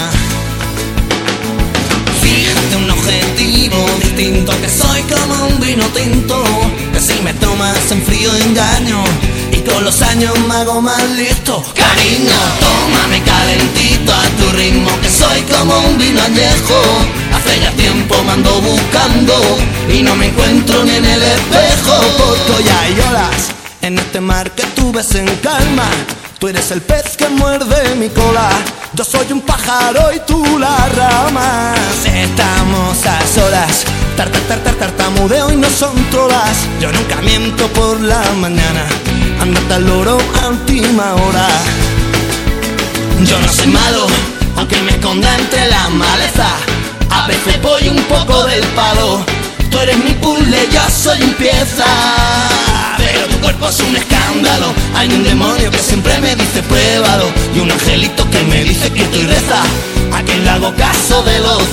[2.22, 6.44] Fíjate un objetivo distinto Que soy como un vino tinto
[6.92, 9.02] Que si me tomas en frío engaño
[9.52, 15.10] Y con los años me hago más listo Cariño, tómame calentito a tu ritmo Que
[15.10, 16.82] soy como un vino añejo
[17.38, 19.34] Hace ya tiempo me ando buscando
[19.94, 21.96] Y no me encuentro ni en el espejo.
[22.18, 23.52] Porque hoy hay olas.
[23.82, 25.88] En este mar que tú ves en calma
[26.40, 28.50] Tú eres el pez que muerde mi cola.
[28.94, 31.74] Yo soy un pájaro y tú la rama
[32.06, 33.86] Estamos a solas.
[34.16, 36.58] Tar, tar, tar, tar, tartamudeo y no son trolas.
[36.82, 38.86] Yo nunca miento por la mañana.
[39.40, 41.48] Andate al loro a última hora.
[43.26, 44.06] Yo no soy malo
[44.58, 46.48] Aunque me esconda entre la maleza
[47.28, 47.60] Veces
[47.90, 49.26] un poco del palo.
[49.70, 51.86] Tú eres mi puzzle, yo soy un pieza.
[52.98, 54.74] Pero tu cuerpo es un escándalo.
[54.96, 57.26] Hay un demonio que siempre me dice pruébalo
[57.56, 59.62] Y un angelito que me dice que estoy reza
[60.12, 61.64] A quien le hago caso de los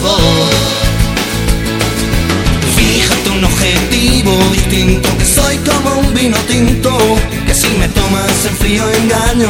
[3.65, 6.99] Objetivo distinto Que soy como un vino tinto
[7.47, 9.49] Que si me tomas en frío engaño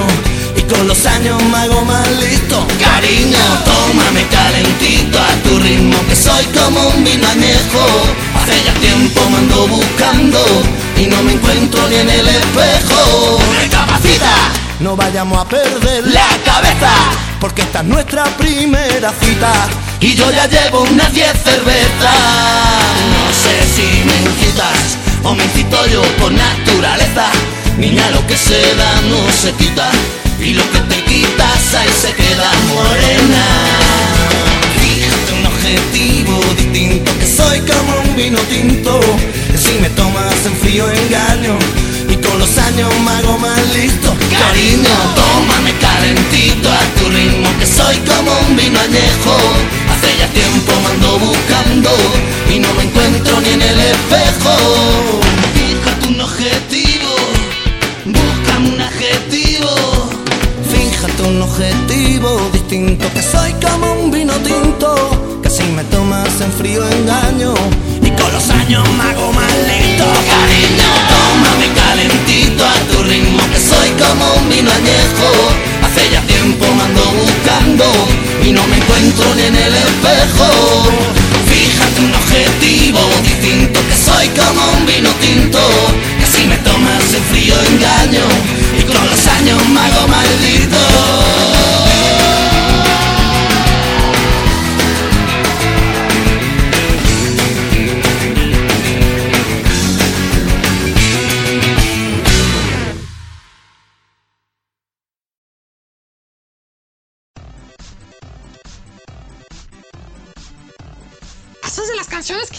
[0.56, 2.64] Y con los años me hago más listo.
[2.78, 7.84] Cariño, tómame calentito a tu ritmo Que soy como un vino añejo.
[8.40, 10.38] Hace ya tiempo me ando buscando
[10.96, 13.40] Y no me encuentro ni en el espejo.
[13.60, 14.30] Recapacita.
[14.78, 16.92] No vayamos a perder la cabeza
[17.40, 19.52] Porque esta es nuestra primera cita
[19.98, 26.02] Y yo ya llevo unas 10 cervezas sé si me incitas o me incito yo
[26.18, 27.26] por naturaleza.
[27.76, 29.88] Niña, lo que se da no se quita
[30.40, 33.44] y lo que te quitas ahí se queda morena.
[34.80, 39.00] Fíjate un objetivo distinto que soy como un vino tinto.
[39.62, 41.56] Si me tomas en frío engaño
[42.08, 44.08] y con los años me hago más listo.
[44.38, 49.36] Cariño, tómame calentito a tu ritmo que soy como un vino añejo
[50.24, 51.90] Hace tiempo ando buscando
[52.48, 55.20] y no me encuentro ni en el espejo.
[55.54, 57.10] Fíjate un objetivo,
[58.06, 59.68] búscame un adjetivo.
[60.72, 66.52] Fíjate un objetivo distinto, que soy como un vino tinto, que si me tomas en
[66.52, 67.52] frío engaño
[68.00, 70.04] y con los años me hago más lento.
[70.04, 75.73] Cariño, tómame calentito a tu ritmo, que soy como un vino añejo
[76.44, 77.84] Tiempo buscando
[78.44, 80.84] y no me encuentro ni en el espejo.
[81.46, 85.58] Fíjate un objetivo distinto, que soy como un vino tinto,
[86.20, 88.26] que si me tomas en frío engaño,
[88.78, 91.53] y con los años me hago maldito.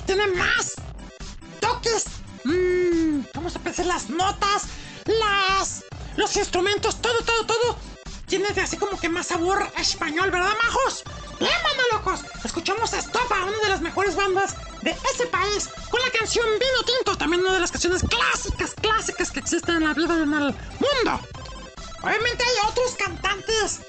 [0.06, 0.74] Tienen más
[1.60, 2.06] toques.
[2.44, 4.64] Mmm, vamos a pensar las notas,
[5.06, 5.84] las,
[6.16, 7.78] los instrumentos, todo, todo, todo.
[8.28, 11.04] Tiene así como que más sabor español, ¿verdad, majos?
[11.40, 12.22] Bien, manda locos.
[12.44, 16.84] Escuchamos a Estopa, una de las mejores bandas de ese país, con la canción Vino
[16.86, 20.56] Tinto, también una de las canciones clásicas, clásicas que existen en la vida en el
[20.80, 21.20] mundo.
[22.02, 23.82] Obviamente hay otros cantantes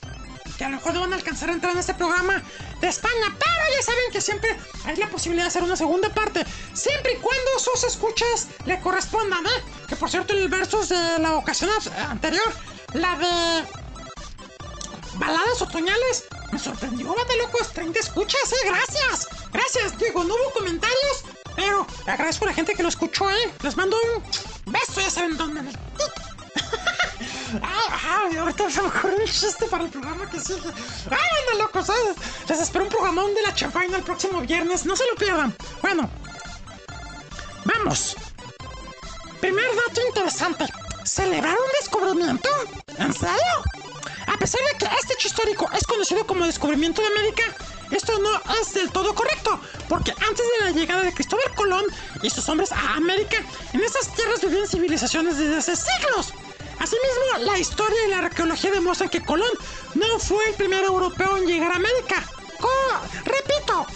[0.56, 2.42] que a lo mejor no van a alcanzar a entrar en este programa
[2.80, 6.44] de España, pero ya saben que siempre hay la posibilidad de hacer una segunda parte,
[6.72, 9.62] siempre y cuando sus escuchas le correspondan, ¿eh?
[9.88, 11.70] Que por cierto, el versus de la ocasión
[12.08, 12.52] anterior,
[12.94, 13.64] la de
[15.14, 18.66] baladas otoñales, me sorprendió, de locos, 30 escuchas, ¿eh?
[18.66, 23.52] Gracias, gracias, digo, no hubo comentarios, pero agradezco a la gente que lo escuchó, ¿eh?
[23.62, 25.62] Les mando un beso, ya saben dónde,
[27.54, 27.62] el.
[27.62, 30.70] Ay, ay, ahorita se me ocurrió un chiste para el programa que sigue.
[31.10, 32.16] Ay, anda locos, ¿sabes?
[32.48, 34.84] Les espero un programón de la champaña el próximo viernes.
[34.84, 35.54] No se lo pierdan.
[35.82, 36.08] Bueno,
[37.64, 38.16] vamos.
[39.40, 40.66] Primer dato interesante.
[41.04, 42.48] ¿Celebrar un descubrimiento?
[42.98, 43.62] ¿En serio?
[44.26, 47.44] A pesar de que este hecho histórico es conocido como descubrimiento de América,
[47.90, 51.84] esto no es del todo correcto, porque antes de la llegada de Cristóbal Colón
[52.22, 53.36] y sus hombres a América,
[53.72, 56.32] en esas tierras vivían civilizaciones desde hace siglos.
[56.78, 59.50] Asimismo, la historia y la arqueología demuestran que Colón
[59.94, 62.24] no fue el primer europeo en llegar a América.
[63.24, 63.86] Repito,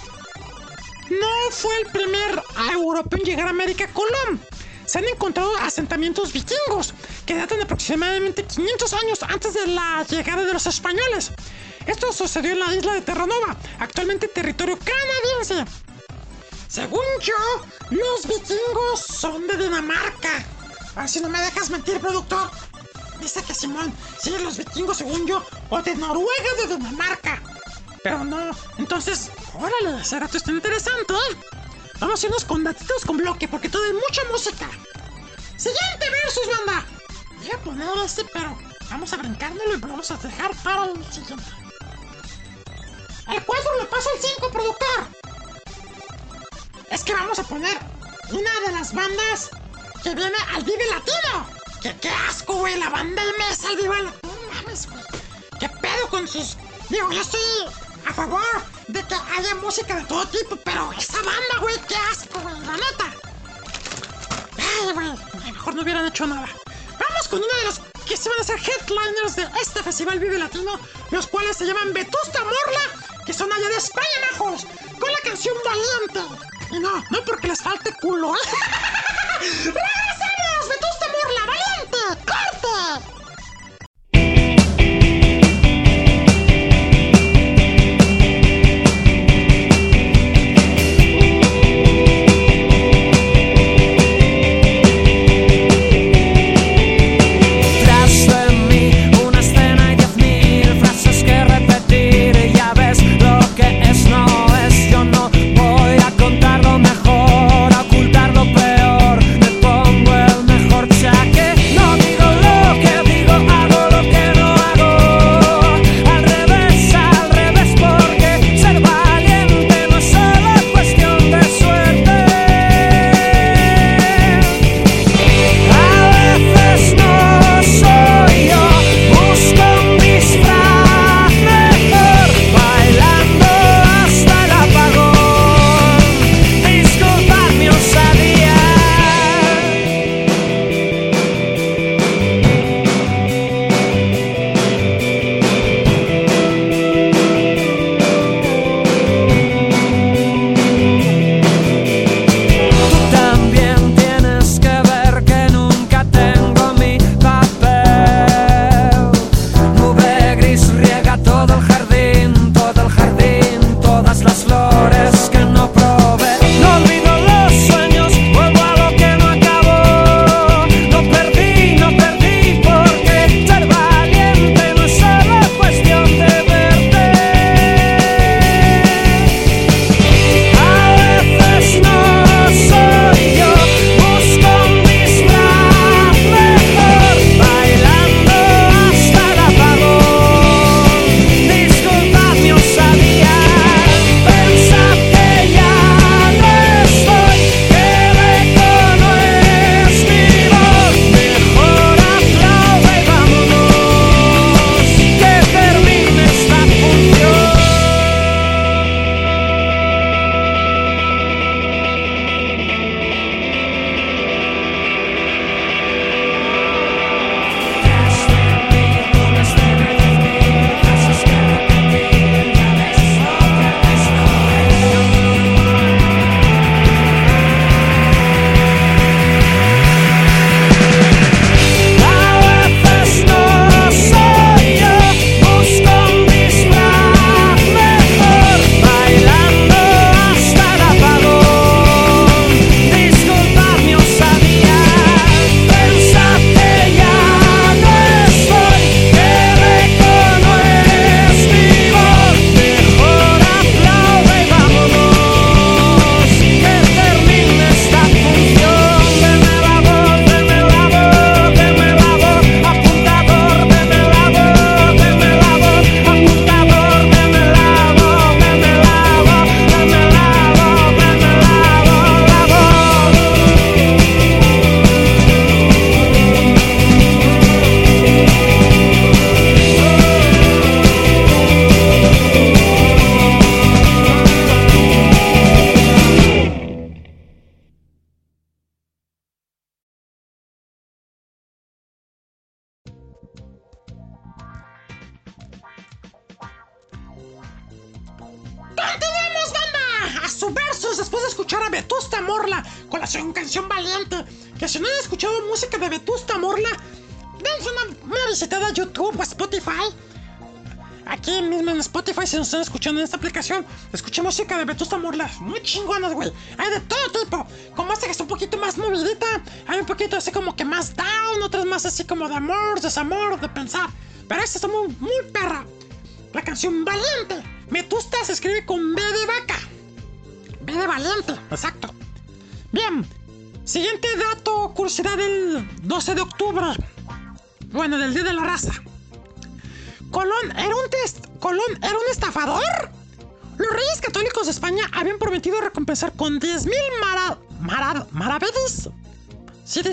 [1.11, 4.41] no fue el primer europeo en llegar a América, Colón.
[4.87, 10.53] Se han encontrado asentamientos vikingos que datan aproximadamente 500 años antes de la llegada de
[10.53, 11.31] los españoles.
[11.87, 15.71] Esto sucedió en la isla de Terranova, actualmente territorio canadiense.
[16.69, 17.35] Según yo,
[17.91, 20.45] los vikingos son de Dinamarca.
[20.97, 22.51] A ver si no me dejas mentir, productor.
[23.21, 27.43] Dice que Simón, sí, los vikingos, según yo, o de Noruega o de Dinamarca.
[28.03, 31.15] Pero no, entonces, órale, ese dato está interesante.
[31.99, 34.67] Vamos a irnos con datitos con bloque, porque todo hay mucha música.
[35.59, 36.87] Siguiente versus, banda.
[37.37, 38.57] Voy a poner este, pero
[38.89, 41.45] vamos a brincárnoslo y lo vamos a dejar para el siguiente.
[43.29, 45.07] El 4 le paso al 5, productor.
[46.91, 47.79] Es que vamos a poner
[48.31, 49.51] una de las bandas
[50.03, 51.60] que viene al Vive Latino.
[51.81, 52.79] ¡Qué, qué asco, güey!
[52.79, 54.13] La banda mes al Latino.
[54.23, 55.03] No mames, güey.
[55.59, 56.57] ¿Qué pedo con sus...?
[56.89, 57.41] Digo, yo estoy
[58.07, 58.43] a favor
[58.89, 62.73] de que haya música de todo tipo, pero esa banda, güey, qué asco, güey, la
[62.73, 63.15] neta.
[64.59, 66.49] Ay, güey, mejor no hubieran hecho nada.
[66.99, 70.39] Vamos con uno de los que se van a ser headliners de este Festival Vive
[70.39, 70.79] Latino,
[71.11, 74.67] los cuales se llaman Vetusta Morla, que son allá de España, majos,
[74.99, 76.45] con la canción Valiente.
[76.73, 78.35] Y no, no porque les falte culo,
[79.43, 79.79] ¿eh?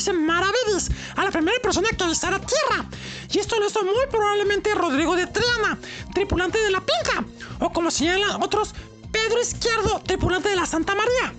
[0.07, 2.85] Sí, dicen maravedis a la primera persona que avisara tierra.
[3.29, 5.77] Y esto lo hizo muy probablemente Rodrigo de Triana,
[6.13, 7.25] tripulante de la Pinca.
[7.59, 8.73] O como señalan otros,
[9.11, 11.33] Pedro Izquierdo, tripulante de la Santa María.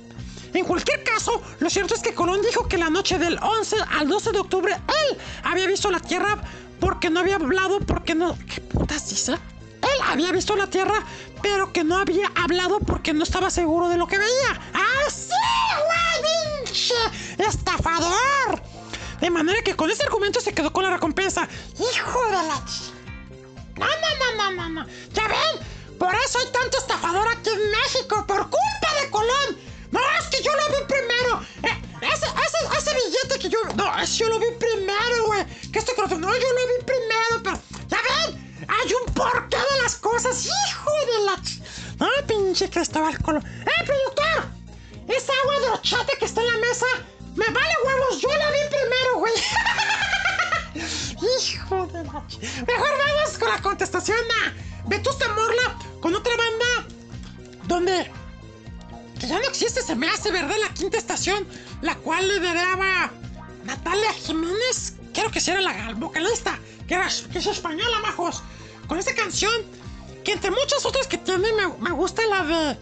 [0.52, 4.08] En cualquier caso, lo cierto es que Colón dijo que la noche del 11 al
[4.08, 6.42] 12 de octubre él había visto la Tierra
[6.78, 8.36] porque no había hablado, porque no...
[8.52, 9.32] ¿Qué putas dice?
[9.32, 11.02] Él había visto la Tierra,
[11.42, 14.60] pero que no había hablado porque no estaba seguro de lo que veía.
[14.74, 15.10] ¡Ah,
[17.38, 18.62] estafador!
[19.20, 21.48] De manera que con ese argumento se quedó con la recompensa.
[21.78, 22.54] ¡Hijo de la...
[22.66, 22.92] ch-
[23.76, 24.86] No, no, no, no, no, no.
[25.12, 25.96] ¿Ya ven?
[25.98, 29.58] Por eso hay tanto estafador aquí en México, por culpa de Colón.
[29.90, 31.42] No, es que yo lo vi primero.
[31.64, 33.58] Eh, ese, ese, ese billete que yo...
[33.74, 35.44] No, ese yo lo vi primero, güey.
[35.72, 37.60] Que este creo No, yo lo vi primero, pero...
[37.88, 38.64] ¿Ya ven?
[38.68, 41.36] Hay un porqué de las cosas, hijo de la...
[41.38, 41.60] ch-
[41.98, 43.44] No, pinche Cristóbal Colón.
[43.44, 44.52] ¡Eh, productor!
[45.08, 46.86] Esa agua de horchata que está en la mesa...
[47.38, 49.32] Me vale huevos, yo la vi primero, güey.
[51.38, 52.24] Hijo de la...
[52.66, 56.88] Mejor vamos con la contestación a Vetusta Morla con otra banda.
[57.68, 58.10] Donde
[59.20, 60.56] que ya no existe, se me hace, ¿verdad?
[60.60, 61.46] La quinta estación,
[61.80, 63.12] la cual lideraba
[63.64, 66.58] Natalia Jiménez, creo que sí era la vocalista,
[66.88, 68.42] que, era, que es española, majos,
[68.88, 69.52] con esta canción,
[70.24, 72.78] que entre muchas otras que tiene, me, me gusta la de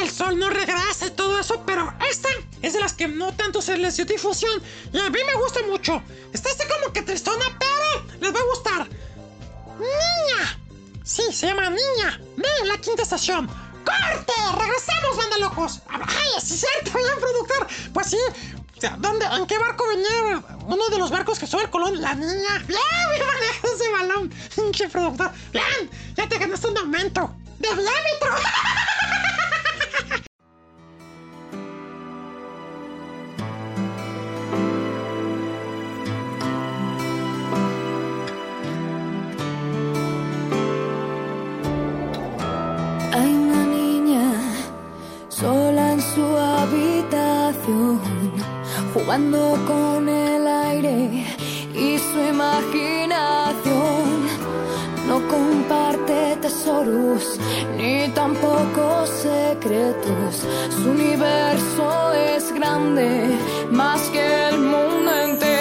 [0.00, 2.28] El sol no regresa y todo eso, pero esta
[2.62, 4.62] es de las que no tanto se les dio difusión,
[4.92, 6.02] y a mí me gusta mucho.
[6.32, 8.88] Está así como que tristona, pero les va a gustar.
[9.78, 10.58] Niña.
[11.04, 12.20] Sí, se llama Niña.
[12.36, 13.48] De la quinta estación.
[13.84, 14.32] ¡Corte!
[14.58, 15.80] ¡Regresamos, banda locos!
[15.88, 17.66] ¡Ay, es cierto, bien, productor!
[17.92, 18.18] Pues sí.
[18.98, 22.00] ¿dónde, ¿En qué barco venía uno de los barcos que sube el Colón?
[22.00, 22.58] La niña.
[22.66, 22.80] ¡Bien!
[23.62, 24.32] ¡Me ese balón!
[24.56, 25.32] ¡Pinche productor!
[25.52, 25.90] ¡Bien!
[26.16, 27.34] ¡Ya te ganaste un aumento!
[27.58, 28.36] ¡De diámetro!
[48.92, 51.24] jugando con el aire
[51.74, 52.82] y su imaginación.
[55.08, 57.38] No comparte tesoros
[57.76, 60.46] ni tampoco secretos.
[60.70, 63.36] Su universo es grande,
[63.70, 65.51] más que el mundo entero.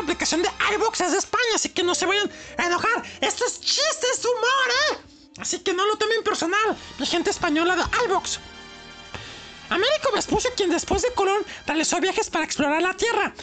[0.00, 3.02] la aplicación de iBox es de España, así que no se vayan a enojar.
[3.20, 4.98] Esto es chiste, es humor, ¿eh?
[5.38, 8.40] Así que no lo tomen personal, mi gente española de iBox.
[9.68, 13.34] Américo Vespucio, quien después de Colón realizó viajes para explorar la Tierra,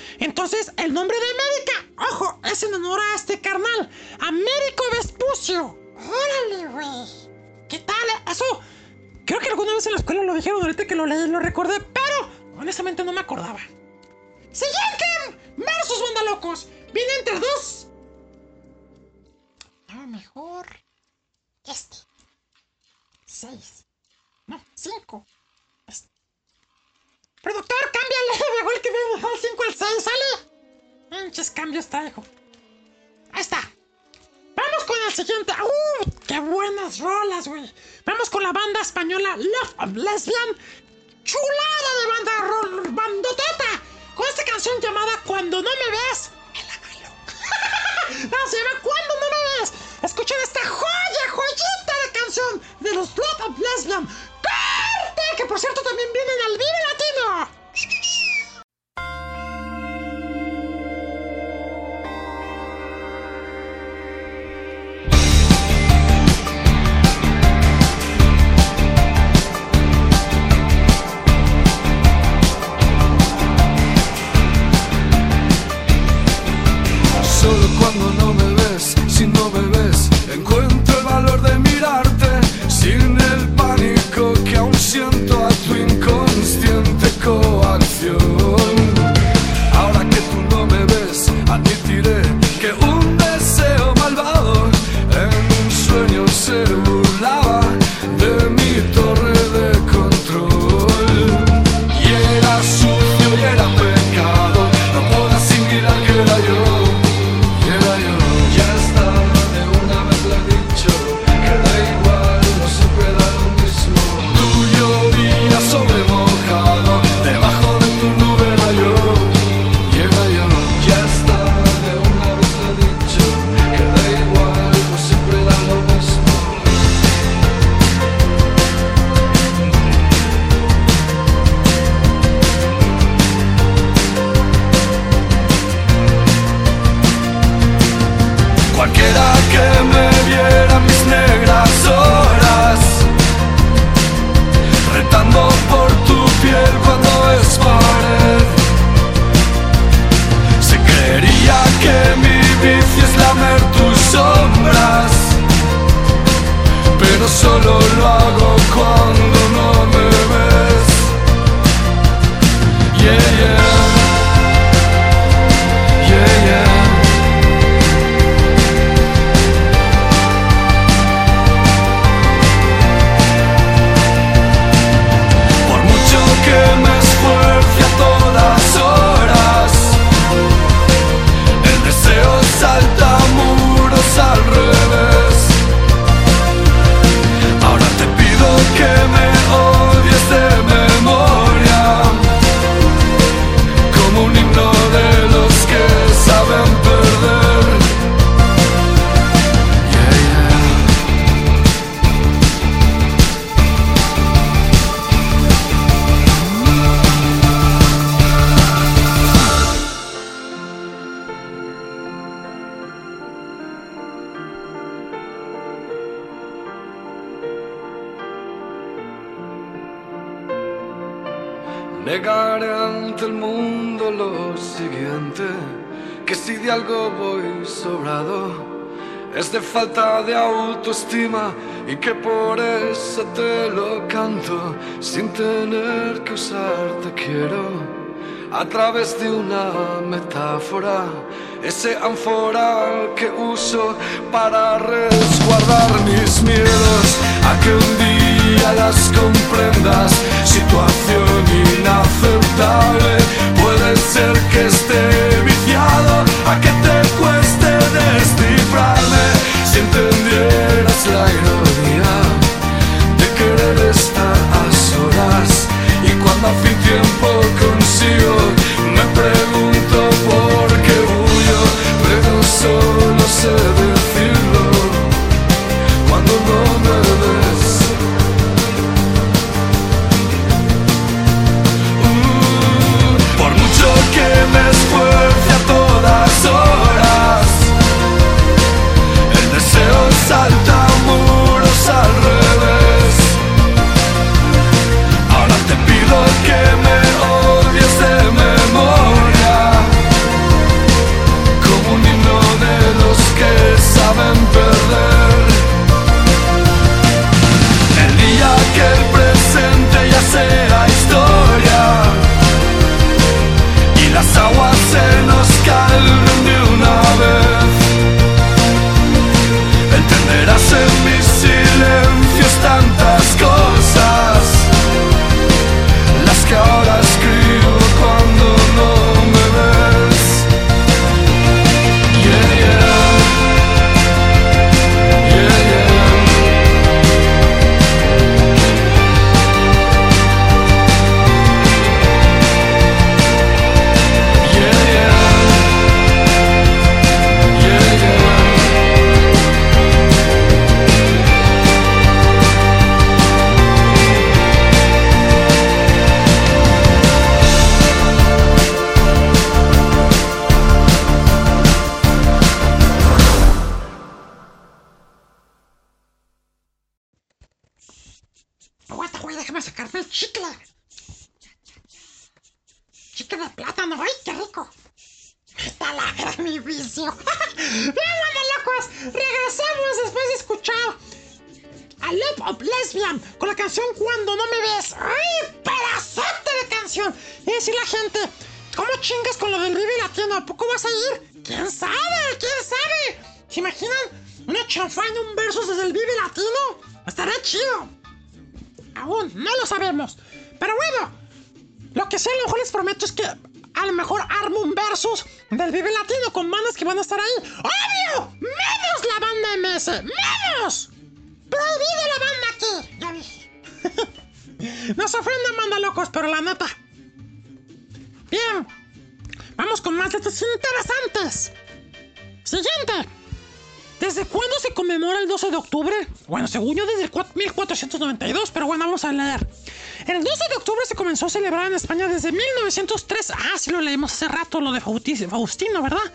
[431.47, 433.31] se comenzó a celebrar en España desde 1903.
[433.31, 436.13] Ah, sí lo leímos hace rato, lo de Faustino, ¿verdad?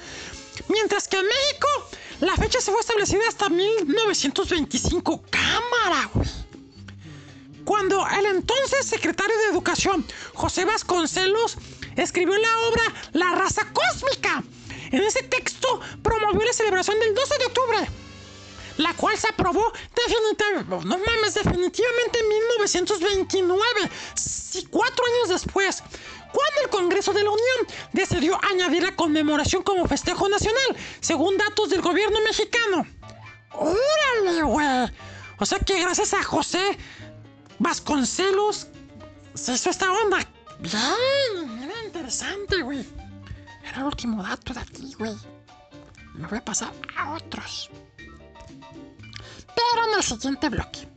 [0.69, 1.69] Mientras que en México
[2.21, 5.23] la fecha se fue establecida hasta 1925.
[5.31, 6.29] ¡Cámara, güey!
[7.65, 10.05] Cuando el entonces secretario de Educación,
[10.35, 11.57] José Vasconcelos,
[11.97, 12.83] escribió la obra
[13.13, 14.43] La raza cósmica.
[14.91, 17.89] En ese texto promovió la celebración del 12 de octubre,
[18.79, 23.91] la cual se aprobó definitivamente, no mames, definitivamente en 1929,
[27.13, 32.87] De la Unión decidió añadir la conmemoración como festejo nacional, según datos del gobierno mexicano.
[33.53, 34.93] ¡Órale, güey!
[35.39, 36.79] O sea que gracias a José
[37.59, 38.69] Vasconcelos
[39.35, 40.19] se hizo esta onda.
[40.61, 42.87] Bien, mira, interesante, güey.
[43.63, 45.15] Era el último dato de aquí, güey.
[46.15, 47.71] Me voy a pasar a otros.
[47.97, 50.89] Pero en el siguiente bloque.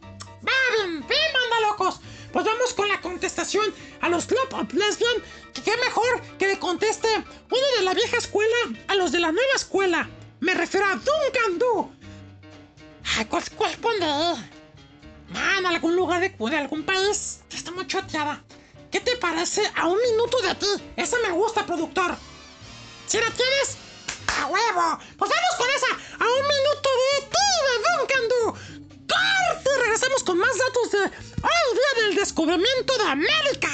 [0.48, 2.00] Va bien, bien, manda locos.
[2.36, 5.24] Pues vamos con la contestación a los Club of Lesbian.
[5.54, 8.58] Que qué mejor que le conteste uno de la vieja escuela
[8.90, 10.10] a los de la nueva escuela.
[10.42, 11.90] Me refiero a Duncan Du.
[13.16, 13.78] Ay, ¿cuál, cuál
[15.60, 18.44] en algún lugar de, de algún país que está muy choteada.
[18.92, 20.84] ¿Qué te parece a un minuto de ti?
[20.98, 22.18] Esa me gusta, productor.
[23.08, 23.78] ¿Si la tienes?
[24.42, 25.00] ¡A huevo!
[25.18, 25.88] Pues vamos con esa.
[26.20, 28.75] A un minuto de ti, de Duncan Du.
[29.08, 29.70] ¡Corte!
[29.82, 33.70] Regresamos con más datos de hoy día del descubrimiento de América.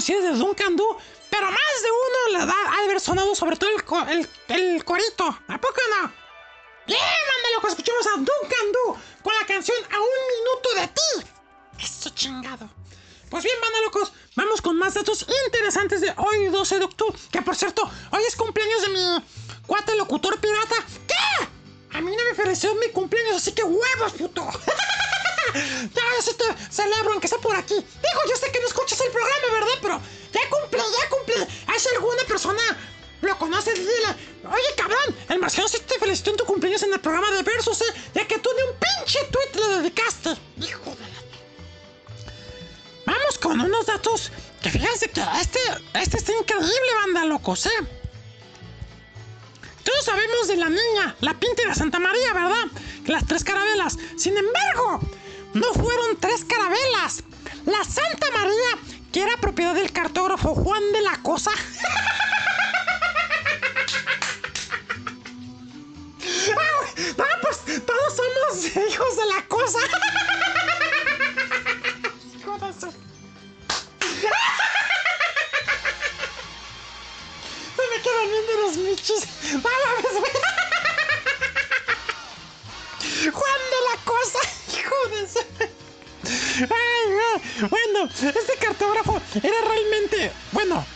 [0.00, 0.49] Ciências 1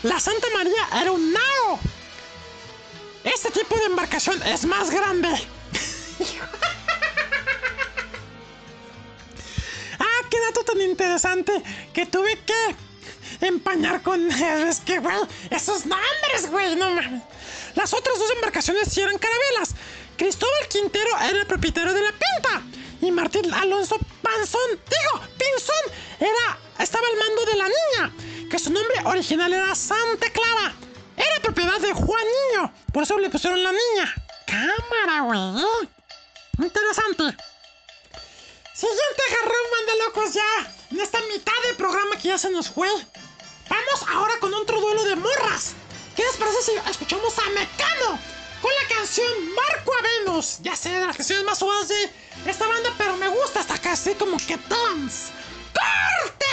[0.05, 1.79] la Santa María era un nao.
[3.23, 5.29] Este tipo de embarcación es más grande.
[9.99, 11.51] ah, qué dato tan interesante
[11.91, 12.75] que tuve que
[13.47, 14.29] empañar con...
[14.29, 15.17] Es que, güey,
[15.49, 17.23] esos nombres, güey, no mames.
[17.73, 19.73] Las otras dos embarcaciones sí eran carabelas.
[20.17, 22.61] Cristóbal Quintero era el propietario de la Pinta.
[23.01, 28.13] Y Martín Alonso Panzón, digo, Pinzón, era, estaba al mando de la niña,
[28.49, 30.75] que su nombre original era Santa Clara.
[31.17, 34.13] Era propiedad de Juan Niño, por eso le pusieron la niña.
[34.45, 35.87] Cámara, güey.
[36.59, 37.23] Interesante.
[38.73, 40.73] Siguiente jarrón, manda locos ya.
[40.91, 42.89] En esta mitad del programa que ya se nos fue.
[43.69, 45.73] Vamos ahora con otro duelo de morras.
[46.15, 48.19] ¿Qué les parece si escuchamos a Mecano
[48.61, 50.59] con la canción Marco a Venus?
[50.61, 52.11] Ya sé, de las canciones más suaves de
[52.45, 55.31] esta banda, pero me gusta hasta casi como que dance.
[55.73, 56.45] ¡Corte!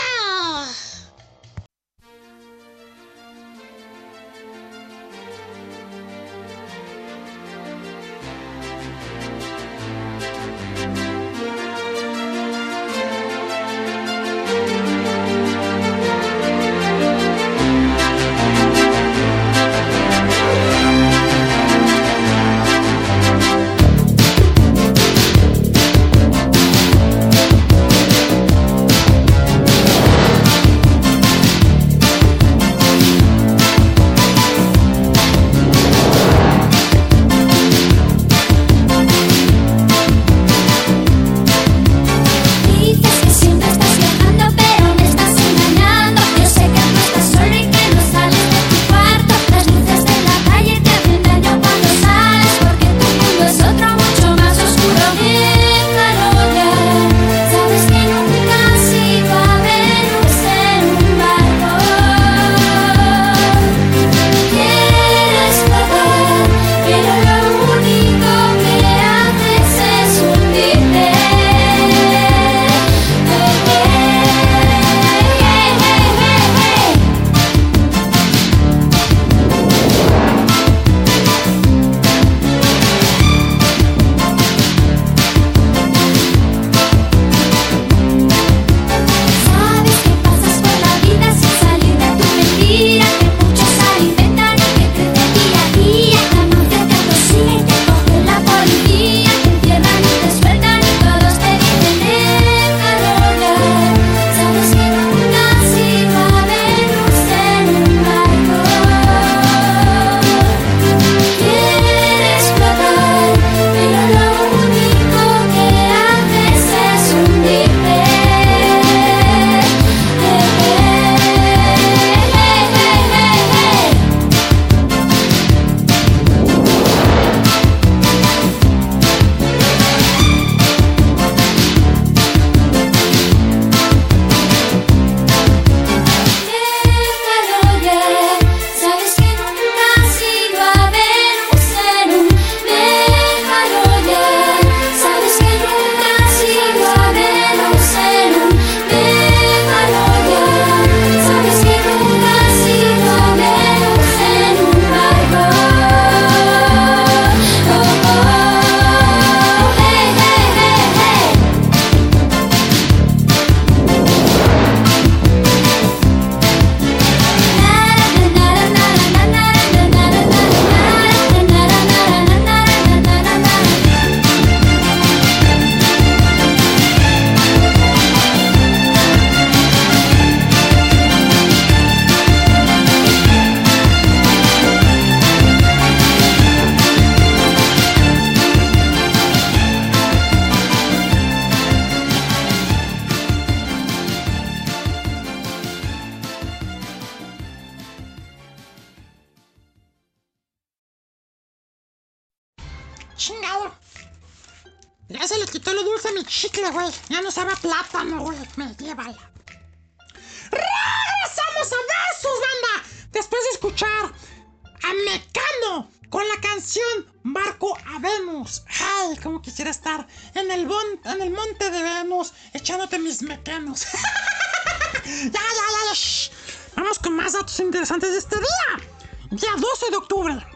[218.43, 218.63] Venus.
[218.79, 219.17] ¡Ay!
[219.17, 220.05] Como quisiera estar
[220.35, 223.81] en el, bon- en el monte de Venus echándote mis mecanos.
[225.05, 225.39] ya, ya,
[225.87, 226.31] ya, shh.
[226.75, 228.87] Vamos con más datos interesantes de este día.
[229.31, 230.47] Día 12 de octubre.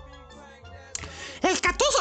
[1.44, 1.98] El 14,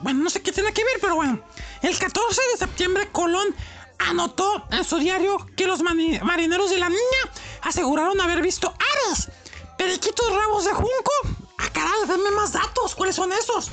[0.00, 1.40] bueno, no sé qué tiene que ver, pero bueno.
[1.82, 3.54] El 14 de septiembre, Colón
[3.98, 7.22] anotó en su diario que los marineros de la niña
[7.62, 8.72] aseguraron haber visto
[9.06, 9.28] aves,
[9.76, 11.12] periquitos rabos de junco,
[11.58, 12.94] ah caray, denme más datos.
[12.94, 13.70] ¿Cuáles son esos?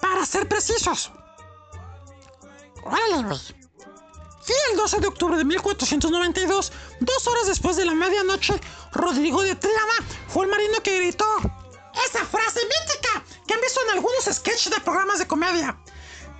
[0.00, 1.12] Para ser precisos.
[2.84, 3.38] Órale, güey.
[4.48, 8.58] Sí, el 12 de octubre de 1492, dos horas después de la medianoche,
[8.92, 11.26] Rodrigo de Triana fue el marino que gritó
[12.06, 15.78] esa frase mítica que han visto en algunos sketches de programas de comedia.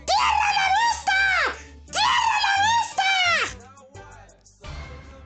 [0.07, 1.17] ¡Tierra la vista!
[1.93, 3.09] ¡Tierra la vista!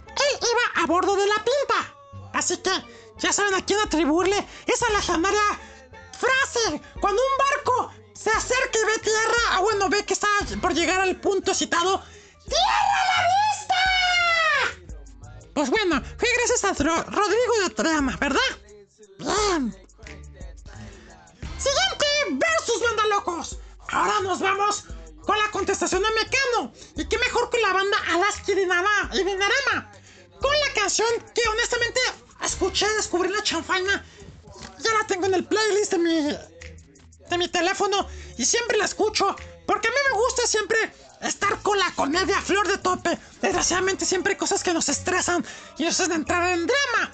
[0.09, 1.95] Él iba a bordo de la pinta.
[2.33, 2.73] Así que
[3.19, 5.41] ya saben a quién atribuirle esa legendaria
[6.19, 6.83] frase.
[7.01, 10.29] Cuando un barco se acerca y ve tierra, ah bueno, ve que está
[10.61, 12.03] por llegar al punto citado.
[12.45, 13.29] ¡Tierra a la
[13.59, 13.75] vista!
[15.55, 18.41] Pues bueno, fue gracias a Ro- Rodrigo de Triana, ¿verdad?
[19.19, 19.77] Bien.
[21.59, 23.59] Siguiente versus banda locos.
[23.91, 24.85] Ahora nos vamos
[25.25, 26.73] con la contestación de Mecano.
[26.97, 29.93] Y qué mejor que la banda Alaska y Dinarama, y Dinarama.
[30.41, 32.01] Con la canción que honestamente
[32.43, 34.05] escuché, descubrí la chanfaina.
[34.79, 36.37] Ya la tengo en el playlist de mi,
[37.33, 38.07] de mi teléfono
[38.37, 39.35] y siempre la escucho.
[39.67, 43.19] Porque a mí me gusta siempre estar con la comedia flor de tope.
[43.41, 45.45] Desgraciadamente siempre hay cosas que nos estresan
[45.79, 47.13] y nos hacen entrar en drama.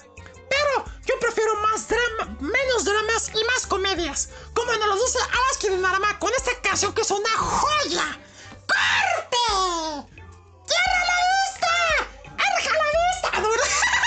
[0.49, 4.29] Pero yo prefiero más drama, menos dramas y más comedias.
[4.53, 8.19] Como nos lo dice Alaska Dinarama con esta canción que es una joya.
[8.67, 10.07] ¡Corte!
[10.67, 11.71] ¡Tierra a la vista!
[12.37, 13.89] ¡Arja la vista!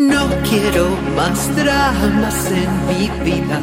[0.00, 3.60] no, quiero más dramas en mi vida,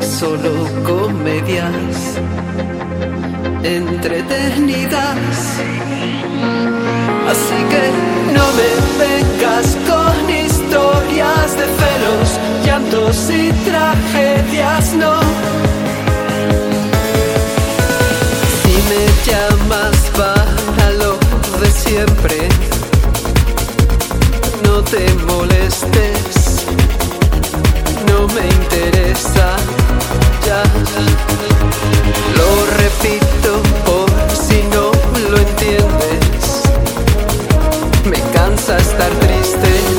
[0.00, 0.50] solo
[0.82, 2.18] comedias
[3.62, 5.18] entretenidas.
[7.32, 7.84] Así que
[8.36, 8.70] no me
[9.04, 12.28] vengas con historias de celos,
[12.64, 15.20] llantos y tragedias, no.
[18.62, 20.56] Si me llamas para
[21.60, 22.35] de siempre,
[24.90, 26.64] te molestes,
[28.08, 29.56] no me interesa,
[30.46, 30.62] ya.
[32.36, 34.92] Lo repito por si no
[35.30, 36.62] lo entiendes,
[38.04, 39.95] me cansa estar triste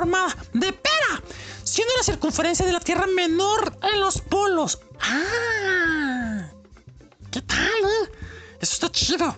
[0.00, 1.22] de pera,
[1.62, 4.78] siendo la circunferencia de la Tierra menor en los polos.
[5.00, 6.50] ¡Ah!
[7.30, 8.12] ¿Qué tal, eh?
[8.60, 9.36] Eso está chido.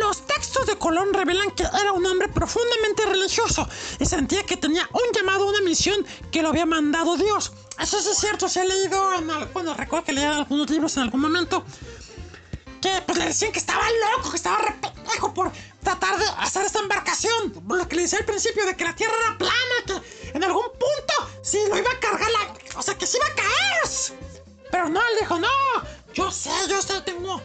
[0.00, 3.66] Los textos de Colón revelan que era un hombre profundamente religioso
[3.98, 7.52] y sentía que tenía un llamado, una misión que lo había mandado Dios.
[7.80, 11.04] Eso sí es cierto, se ha leído en bueno, recuerdo que leí algunos libros en
[11.04, 11.64] algún momento
[12.80, 13.84] que pues le decían que estaba
[14.16, 14.34] loco,
[18.42, 22.30] de que la Tierra era plana, que en algún punto sí lo iba a cargar
[22.30, 22.78] la...
[22.78, 24.20] O sea, que se iba a caer.
[24.70, 25.48] Pero no, él dijo, no,
[26.14, 27.42] yo sé, yo sé, tengo...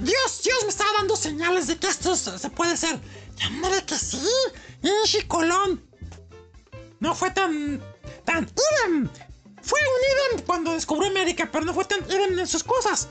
[0.00, 2.76] Dios, Dios me estaba dando señales de que esto se puede.
[2.76, 3.00] Ya
[3.70, 4.28] de que sí.
[4.82, 5.84] Y Colón.
[7.00, 7.82] No fue tan...
[8.24, 9.08] tan idem.
[9.62, 13.08] Fue un idem cuando descubrió América, pero no fue tan idem en sus cosas.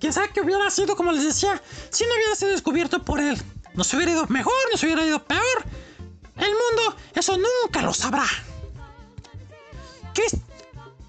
[0.00, 3.40] Quién sabe qué hubiera sido, como les decía, si no hubiera sido descubierto por él.
[3.74, 5.24] Nos hubiera ido mejor, nos hubiera ido
[8.12, 8.26] sabrá.
[10.14, 10.40] Crist-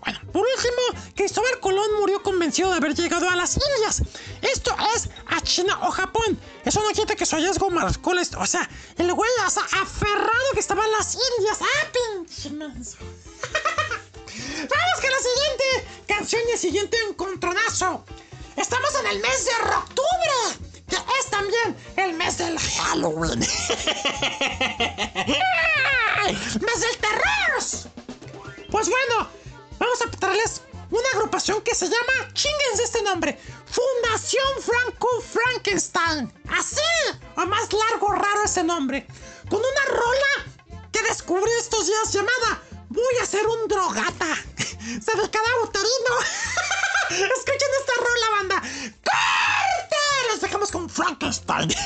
[0.06, 4.04] Bueno, por último, Cristóbal Colón murió convencido de haber llegado a las Indias.
[4.42, 6.38] Esto es a China o Japón.
[6.66, 8.70] Eso no quita que su hallazgo marcó la O sea,
[42.12, 44.36] llamada Voy a ser un drogata.
[44.80, 46.14] Se me queda uterino.
[47.10, 48.62] Escuchen esta rola, banda.
[49.04, 49.98] ¡Corte!
[50.30, 51.70] Los dejamos con Frankenstein.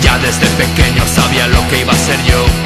[0.00, 2.63] Ya desde pequeño sabía lo que iba a ser yo.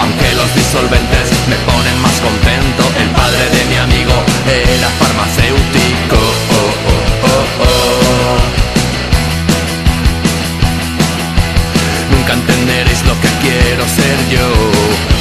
[0.00, 2.82] Aunque los disolventes me ponen más contento.
[2.98, 4.14] El padre de mi amigo
[4.46, 6.18] era farmacéutico.
[12.10, 14.48] Nunca entenderéis lo que quiero ser yo.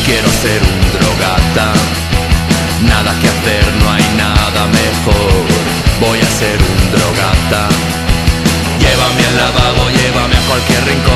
[0.05, 1.73] Quiero ser un drogata.
[2.87, 5.43] Nada que hacer, no hay nada mejor.
[5.99, 7.67] Voy a ser un drogata.
[8.79, 11.06] Llévame al lavabo, llévame a cualquier rincón.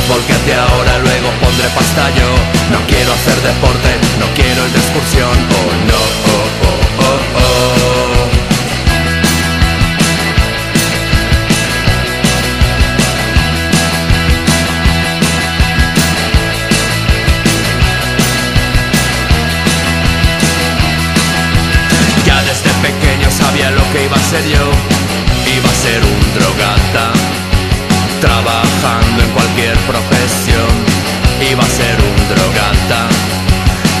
[0.00, 2.28] Haz volquete ahora, luego pondré pasta yo.
[2.70, 5.28] No quiero hacer deporte, no quiero ir de excursión.
[5.28, 6.00] Oh no,
[6.32, 8.28] oh, oh, oh, oh.
[22.24, 24.70] Ya desde pequeño sabía lo que iba a ser yo.
[25.56, 27.12] Iba a ser un drogata,
[28.20, 30.70] trabajando en cualquier profesión.
[31.40, 33.08] Iba a ser un drogata,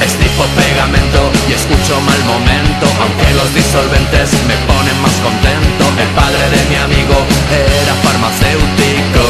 [0.04, 2.86] estripo pegamento y escucho mal momento.
[3.00, 5.84] Aunque los disolventes me ponen más contento.
[5.96, 7.16] El padre de mi amigo
[7.50, 9.24] era farmacéutico.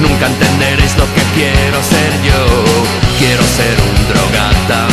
[0.00, 2.42] Nunca entenderéis lo que quiero ser yo.
[3.18, 4.88] Quiero ser un drogata.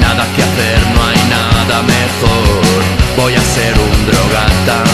[0.00, 2.71] Nada que hacer, no hay nada mejor
[3.16, 4.84] voy a ser un drogata.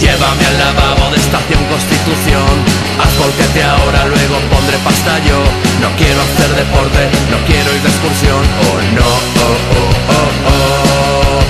[0.00, 2.54] Llévame al lavabo de estación Constitución,
[2.98, 5.38] haz volquete ahora, luego pondré pasta yo.
[5.82, 9.10] No quiero hacer deporte, no quiero ir de excursión, oh no,
[9.46, 11.40] oh, oh, oh, oh.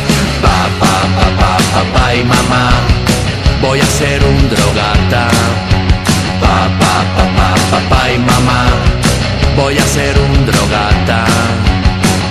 [0.43, 2.71] Papá, papá, papá y mamá,
[3.63, 5.29] voy a ser un drogata.
[6.41, 8.67] Papá, papá, papá y mamá,
[9.57, 11.25] voy a ser un drogata.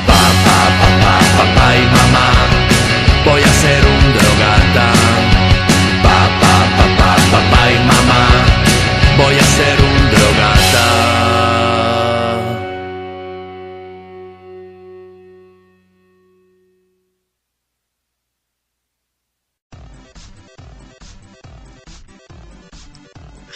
[0.06, 2.09] Papá, papá, papá y mamá.
[9.20, 10.86] voy a ser un drogata.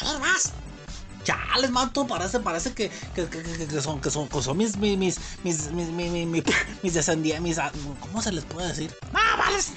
[0.02, 0.52] A ver, más.
[1.24, 1.72] Chales,
[2.10, 6.44] parece, parece que, que, son, que son, que son mis, mis, mis, mis, mis,
[6.84, 7.72] mis, descendientes, ah,
[8.02, 8.94] ¿cómo se les puede decir?
[9.14, 9.72] ¡Ah, vales,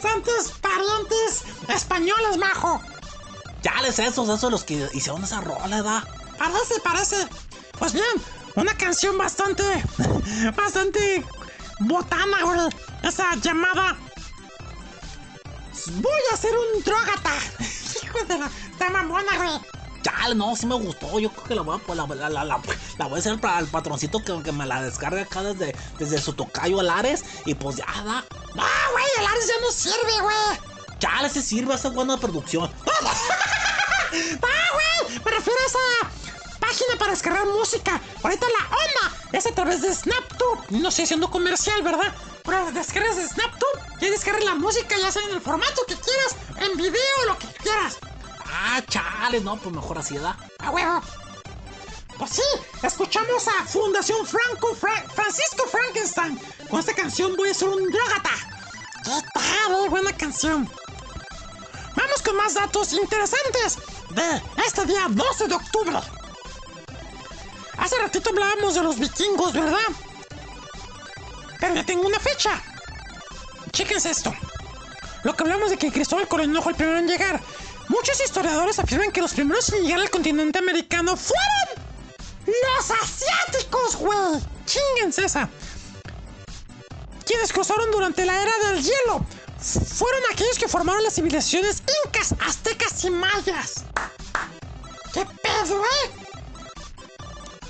[0.00, 2.80] santos parientes españoles, majo.
[3.66, 6.06] Ya les esos, esos los que hicieron esa rola, ¿da?
[6.38, 7.16] Parece, parece.
[7.76, 8.04] Pues bien,
[8.54, 9.64] una canción bastante,
[10.56, 11.24] bastante
[11.80, 12.60] botana, güey.
[13.02, 13.96] Esa llamada.
[15.94, 17.32] Voy a ser un drogata.
[18.04, 18.48] Hijo de la.
[18.70, 19.60] Está mamona, güey.
[20.04, 21.18] Ya, no, sí me gustó.
[21.18, 22.60] Yo creo que la voy a, la, la, la, la,
[22.98, 26.22] la voy a hacer para el patroncito que, que me la descargue acá desde, desde
[26.22, 27.24] su tocayo Alares.
[27.44, 28.24] Y pues ya, da.
[28.58, 30.75] Ah, güey, el Ares ya no sirve, güey.
[31.00, 32.72] Ya, se sirve, hace buena producción.
[32.86, 33.12] Ah,
[34.12, 38.00] güey, me refiero a esa página para descargar música.
[38.22, 40.66] Ahorita la onda es a través de SnapTube.
[40.70, 42.14] No estoy haciendo comercial, ¿verdad?
[42.44, 46.36] Pero descargas de SnapTube y descargas la música, ya sea en el formato que quieras,
[46.58, 47.98] en video, lo que quieras.
[48.46, 50.36] Ah, chale, no, pues mejor así, da.
[50.60, 51.02] A huevo.
[52.16, 52.42] Pues sí,
[52.82, 56.40] escuchamos a Fundación Franco Fra- Francisco Frankenstein
[56.70, 58.30] con esta canción Voy a ser un drogata.
[59.04, 59.90] ¿Qué tal?
[59.90, 60.66] Buena canción.
[61.96, 63.78] Vamos con más datos interesantes
[64.10, 65.98] de este día 12 de octubre.
[67.78, 69.78] Hace ratito hablábamos de los vikingos, ¿verdad?
[71.58, 72.62] Pero ya tengo una fecha.
[73.72, 74.34] Chéquense esto.
[75.24, 77.40] Lo que hablamos de que Cristóbal Colón fue el primero en llegar.
[77.88, 81.86] Muchos historiadores afirman que los primeros en llegar al continente americano fueron
[82.46, 84.40] los asiáticos, güey.
[84.66, 85.48] Chinguense esa.
[87.24, 89.26] Quienes cruzaron durante la era del hielo
[89.60, 93.84] fueron aquellos que formaron las civilizaciones incas, aztecas y mayas.
[95.12, 96.26] ¿Qué pedo, eh?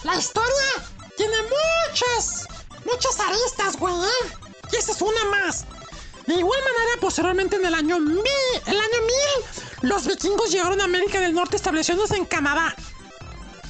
[0.02, 0.84] La historia
[1.16, 2.46] tiene muchas,
[2.84, 4.32] muchas aristas, güey, ¿eh?
[4.72, 5.64] Y esta es una más.
[6.26, 8.18] De igual manera, posteriormente en el año 1000,
[8.66, 9.00] el año
[9.82, 12.74] 1000, los vikingos llegaron a América del Norte estableciéndose en Canadá.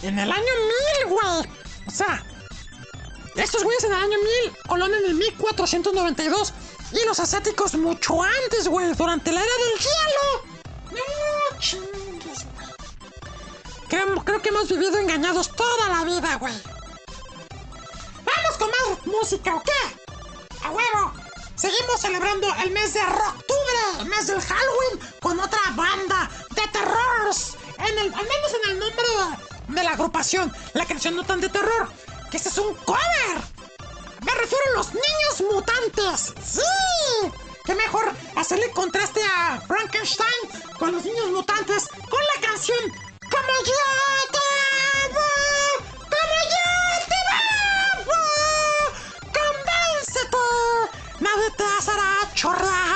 [0.02, 0.52] En el año
[1.04, 1.50] 1000, güey.
[1.86, 2.24] O sea,
[3.36, 6.54] estos güeyes en el año 1000, Colón en el 1492
[6.92, 10.56] y los asiáticos mucho antes, güey, durante la era del hielo.
[10.92, 12.66] No chingues, güey.
[13.88, 16.54] Creo, que hemos vivido engañados toda la vida, güey.
[18.24, 20.64] Vamos con más música, ¿o qué?
[20.64, 21.12] A huevo.
[21.54, 27.54] Seguimos celebrando el mes de octubre, mes del Halloween, con otra banda de terrors.
[27.78, 29.06] En el, al menos en el nombre
[29.68, 31.88] de la agrupación, la canción no tan de terror,
[32.30, 33.55] que este es un cover.
[34.24, 36.34] Me refiero a los niños mutantes.
[36.44, 36.60] ¡Sí!
[37.64, 40.28] Qué mejor hacerle contraste a Frankenstein
[40.78, 42.78] con los niños mutantes con la canción
[43.30, 43.82] Como yo
[44.30, 44.46] te
[45.04, 45.28] amo,
[46.14, 46.68] como yo
[47.10, 47.20] te
[47.98, 48.22] amo.
[49.34, 50.44] Convéncete,
[51.20, 52.95] nadie te hará chorrear,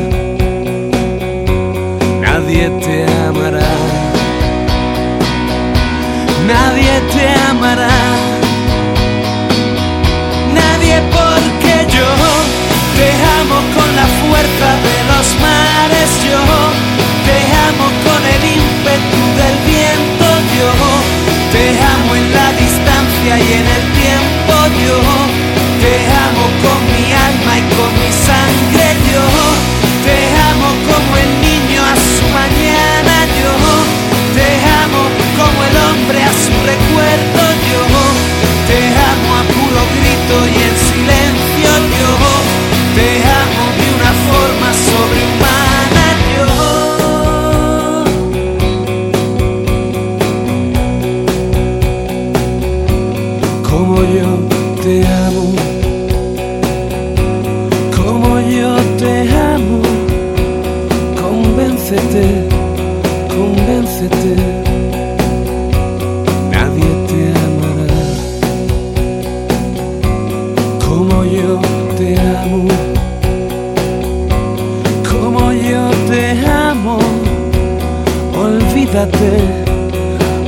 [79.01, 79.33] Olvídate,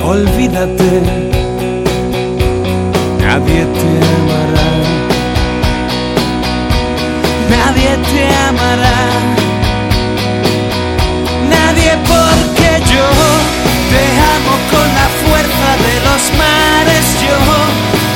[0.04, 0.92] olvídate.
[3.18, 4.70] Nadie te amará.
[7.50, 9.00] Nadie te amará.
[11.50, 13.08] Nadie porque yo
[13.90, 14.04] te
[14.36, 17.06] amo con la fuerza de los mares.
[17.26, 17.40] Yo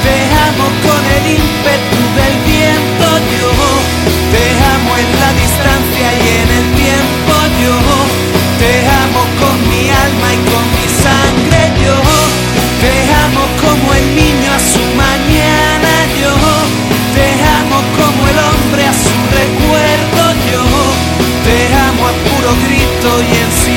[0.05, 3.07] te amo con el ímpetu del viento.
[3.34, 3.49] Yo
[4.34, 4.43] te
[4.76, 5.26] amo en la
[23.07, 23.21] grito
[23.71, 23.76] y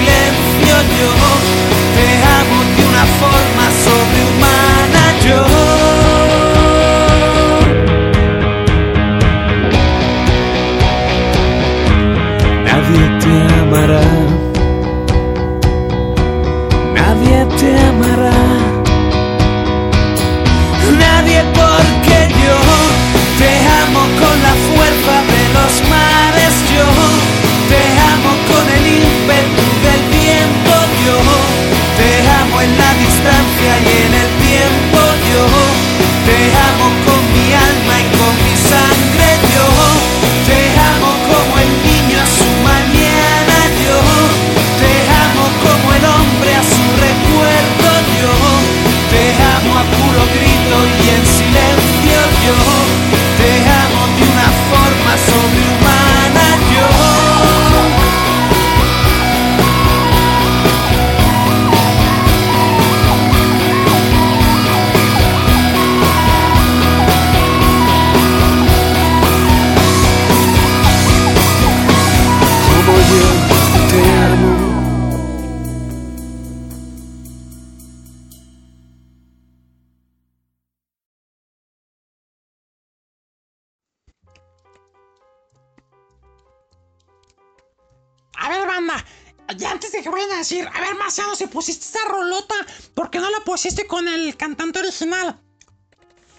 [93.51, 95.36] pusiste con el cantante original?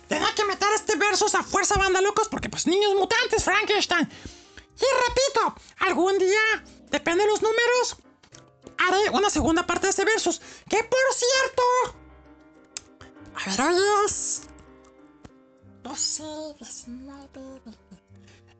[0.07, 4.07] Tenía que meter este versus a fuerza, banda locos, porque pues niños mutantes, Frankenstein.
[4.77, 7.97] Y repito, algún día, depende de los números,
[8.77, 10.41] haré una segunda parte de este versus.
[10.69, 11.63] Que por cierto.
[13.35, 14.43] A ver, hoy es.
[15.83, 16.23] 12,
[16.59, 17.61] 19.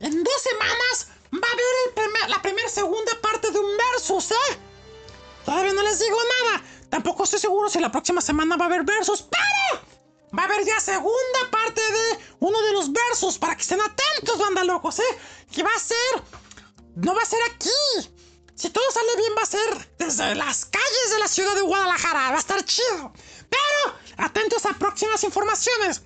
[0.02, 4.57] En dos semanas va a haber la primera segunda parte de un versus, ¿eh?
[5.45, 6.64] Todavía no les digo nada.
[6.92, 9.82] Tampoco estoy seguro si la próxima semana va a haber versus, pero
[10.38, 14.38] va a haber ya segunda parte de uno de los versos para que estén atentos,
[14.38, 15.18] banda locos, ¿eh?
[15.50, 16.22] Que va a ser.
[16.98, 18.12] No va a ser aquí.
[18.56, 22.32] Si todo sale bien, va a ser desde las calles de la ciudad de Guadalajara.
[22.32, 23.14] Va a estar chido.
[23.50, 26.02] Pero atentos a próximas informaciones.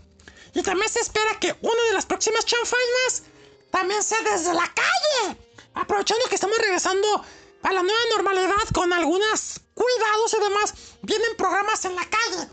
[0.54, 3.24] Y también se espera que una de las próximas chanfainas
[3.72, 5.38] también sea desde la calle.
[5.74, 7.26] Aprovechando que estamos regresando
[7.66, 12.48] a la nueva normalidad con algunos cuidados y demás, vienen programas en la calle.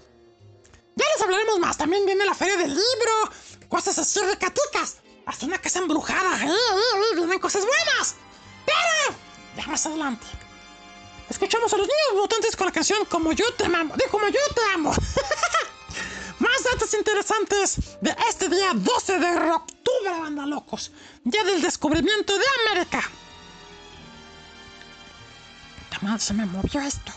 [0.95, 1.77] Ya les hablaremos más.
[1.77, 3.31] También viene la feria del libro,
[3.69, 4.97] cosas así ricaticas.
[5.27, 6.43] Hasta una casa embrujada.
[6.45, 7.15] ¡Eh!
[7.15, 8.17] Vienen cosas buenas.
[8.65, 9.19] Pero,
[9.57, 10.27] ya más adelante.
[11.29, 13.95] Escuchamos a los niños mutantes con la canción Como yo te amo.
[13.97, 14.95] De Como yo te amo.
[16.39, 20.91] Más datos interesantes de este día 12 de octubre, banda locos.
[21.23, 23.09] Día del descubrimiento de América.
[26.03, 27.13] Madre, se me movió esto.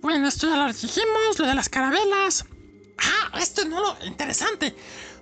[0.00, 2.44] Bueno, esto ya lo dijimos, lo de las carabelas.
[2.98, 3.96] Ah, esto no lo...
[4.06, 4.74] Interesante.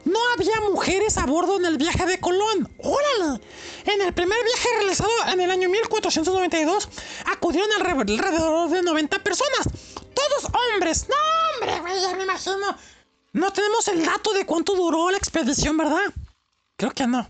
[0.04, 2.72] No había mujeres a bordo en el viaje de Colón.
[2.78, 3.40] ¡Órale!
[3.86, 6.88] En el primer viaje realizado en el año 1492,
[7.26, 9.68] acudieron alre- alrededor de 90 personas.
[10.14, 11.06] Todos hombres.
[11.08, 11.14] No,
[11.54, 12.76] hombre, güey, ya me imagino.
[13.32, 16.12] No tenemos el dato de cuánto duró la expedición, ¿verdad?
[16.76, 17.26] Creo que no.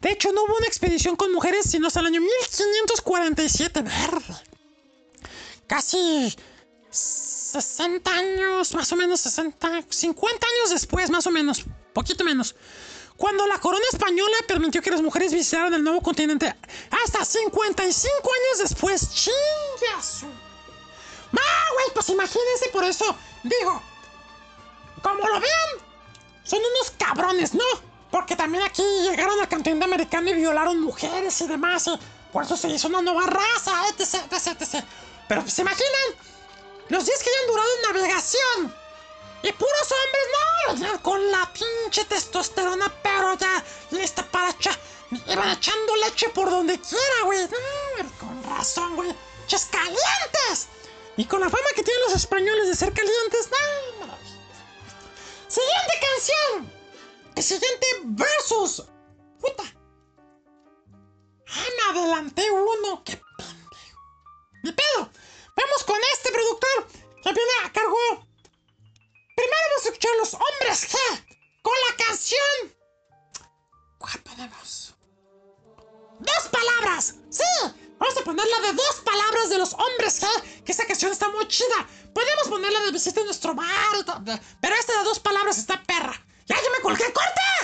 [0.00, 3.82] De hecho, no hubo una expedición con mujeres sino hasta el año 1547.
[3.82, 4.34] Verde.
[5.66, 6.34] Casi
[6.90, 12.54] 60 años, más o menos 60, 50 años después, más o menos, poquito menos.
[13.16, 16.56] Cuando la corona española permitió que las mujeres visitaran el nuevo continente
[17.04, 19.10] hasta 55 años después.
[19.12, 20.26] ¡Chingazo!
[21.32, 21.86] ¡Ah, güey!
[21.92, 23.04] Pues imagínense por eso.
[23.42, 23.82] Digo,
[25.02, 25.68] como lo vean,
[26.44, 27.89] son unos cabrones, ¿no?
[28.10, 31.86] Porque también aquí llegaron al continente americano y violaron mujeres y demás.
[31.86, 31.98] Y
[32.32, 34.84] por eso se hizo una nueva raza, etc, etc, etc.
[35.28, 36.30] Pero ¿se imaginan?
[36.88, 38.74] Los días que hayan durado en navegación.
[39.42, 44.76] Y puros hombres, no, con la pinche testosterona, pero ya lista para echar.
[45.26, 47.48] Iban echando leche por donde quiera, güey.
[48.18, 49.14] Con razón, güey.
[49.46, 50.68] ¡Ches calientes!
[51.16, 54.18] Y con la fama que tienen los españoles de ser calientes, no.
[55.48, 56.79] Siguiente canción.
[57.36, 58.84] Siguiente versus.
[59.40, 59.64] Puta.
[61.48, 63.02] Ah, me adelanté uno.
[63.04, 64.76] Qué pendejo.
[64.76, 65.10] Pedo.
[65.56, 66.86] Vamos con este productor
[67.22, 67.96] que viene a cargo.
[69.36, 70.96] Primero vamos a escuchar los hombres G
[71.62, 72.74] con la canción.
[73.98, 74.20] ¿Cuál?
[76.20, 77.14] Dos palabras.
[77.30, 77.42] Sí.
[77.98, 80.62] Vamos a poner la de dos palabras de los hombres G.
[80.64, 81.88] Que esta canción está muy chida.
[82.14, 84.40] Podemos ponerla de visita en nuestro bar.
[84.60, 86.26] Pero esta de dos palabras está perra.
[86.50, 87.04] ¡Ya, ya me colgué!
[87.12, 87.59] ¡Corta!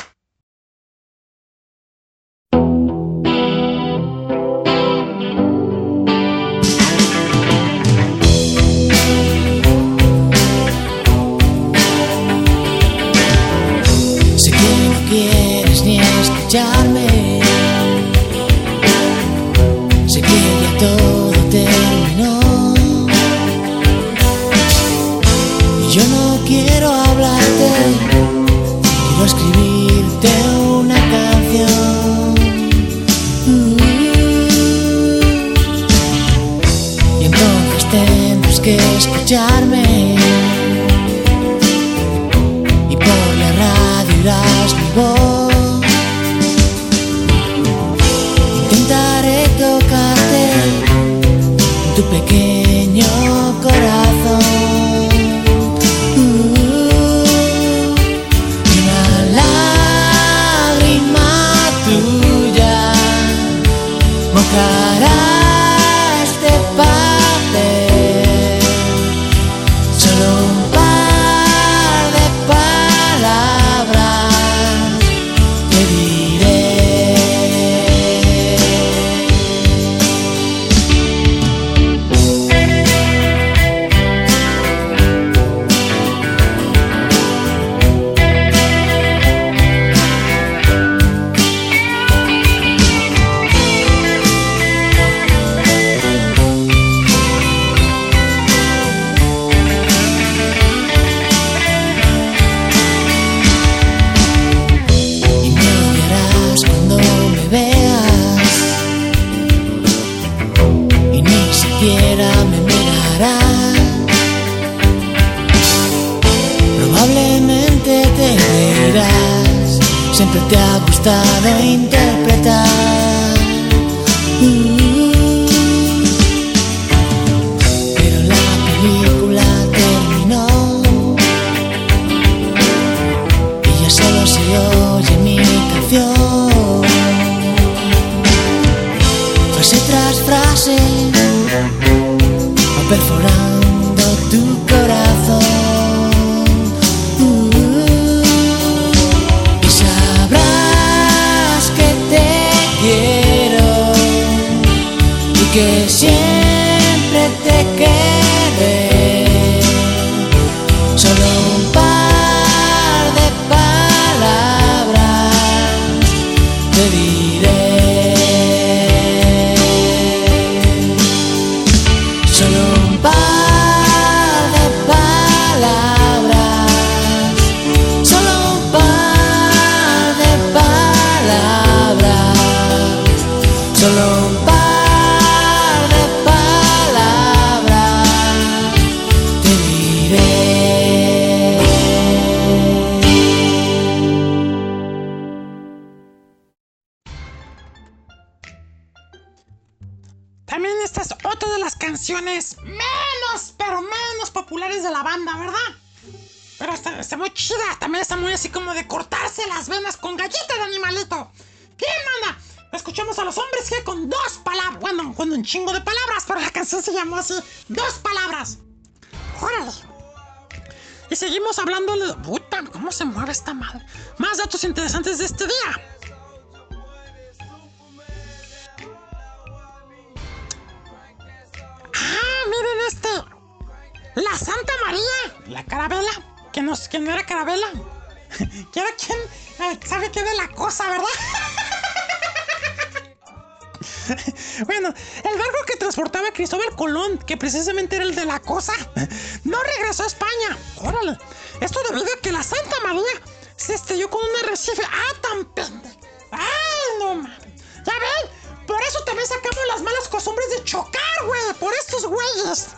[260.09, 261.55] Costumbres de chocar, güey.
[261.59, 262.69] Por estos güeyes.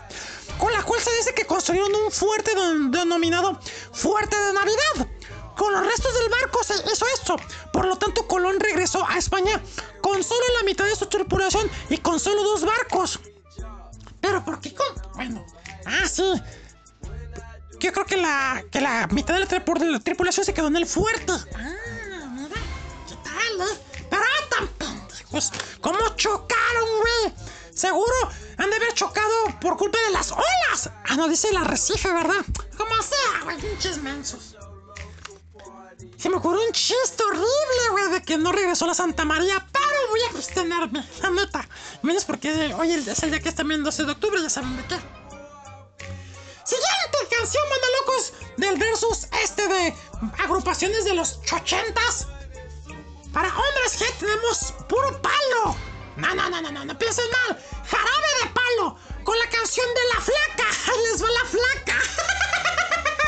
[0.59, 2.53] Con la cual se dice que construyeron un fuerte
[2.91, 3.61] denominado
[3.93, 5.09] Fuerte de Navidad.
[5.57, 7.37] Con los restos del barco se hizo esto.
[7.73, 9.61] Por lo tanto, Colón regresó a España
[10.01, 13.21] con solo la mitad de su tripulación y con solo dos barcos.
[14.21, 14.87] Pero ¿por qué con...?
[15.15, 15.45] Bueno,
[15.85, 16.33] ah, sí.
[17.81, 21.33] Yo creo que la, que la mitad de la, tripulación se quedó en el fuerte.
[21.33, 22.49] Ah,
[23.09, 23.88] ¿qué tal, eh?
[25.31, 25.53] Pendejos.
[25.81, 27.35] ¿Cómo chocaron, güey?
[27.75, 28.15] Seguro
[28.57, 30.91] han de haber chocado por culpa de las olas.
[31.09, 32.45] Ah, no, dice el arrecife, ¿verdad?
[32.77, 34.57] Como sea, güey, pinches mensos.
[36.17, 40.11] Se me ocurrió un chiste horrible, güey, de que no regresó la Santa María, pero
[40.11, 41.69] voy a abstenerme, la neta.
[42.03, 44.83] Menos porque hoy es el día que están viendo 12 de octubre, ya saben de
[44.85, 44.97] qué.
[46.65, 49.95] Siguiente canción, manda locos, del versus este de
[50.39, 52.27] agrupaciones de los ochentas.
[53.33, 55.77] Para hombres G tenemos puro palo.
[56.17, 57.63] No, no, no, no, no, no piensen mal.
[57.87, 60.69] Jarabe de palo con la canción de la flaca.
[60.91, 61.99] Ahí les va la flaca.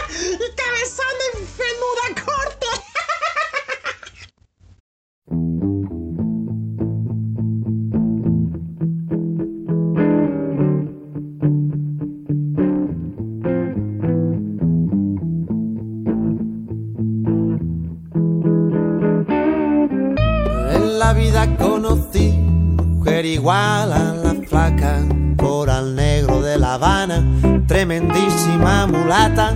[0.11, 2.50] y cabezón de fenuda corte.
[23.41, 25.01] Igual a la flaca,
[25.39, 27.25] coral negro de La Habana,
[27.67, 29.55] tremendísima mulata,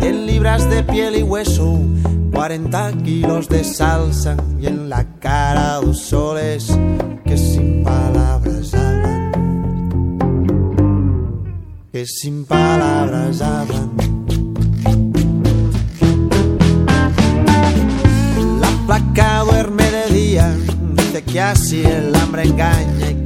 [0.00, 1.78] 100 libras de piel y hueso,
[2.32, 6.78] 40 kilos de salsa y en la cara dos soles
[7.26, 9.32] que sin palabras hablan,
[11.92, 13.90] que sin palabras hablan.
[18.62, 20.56] La placa duerme de día,
[20.94, 23.25] dice que así el hambre engaña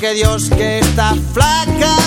[0.00, 1.99] porque Dios que está flaca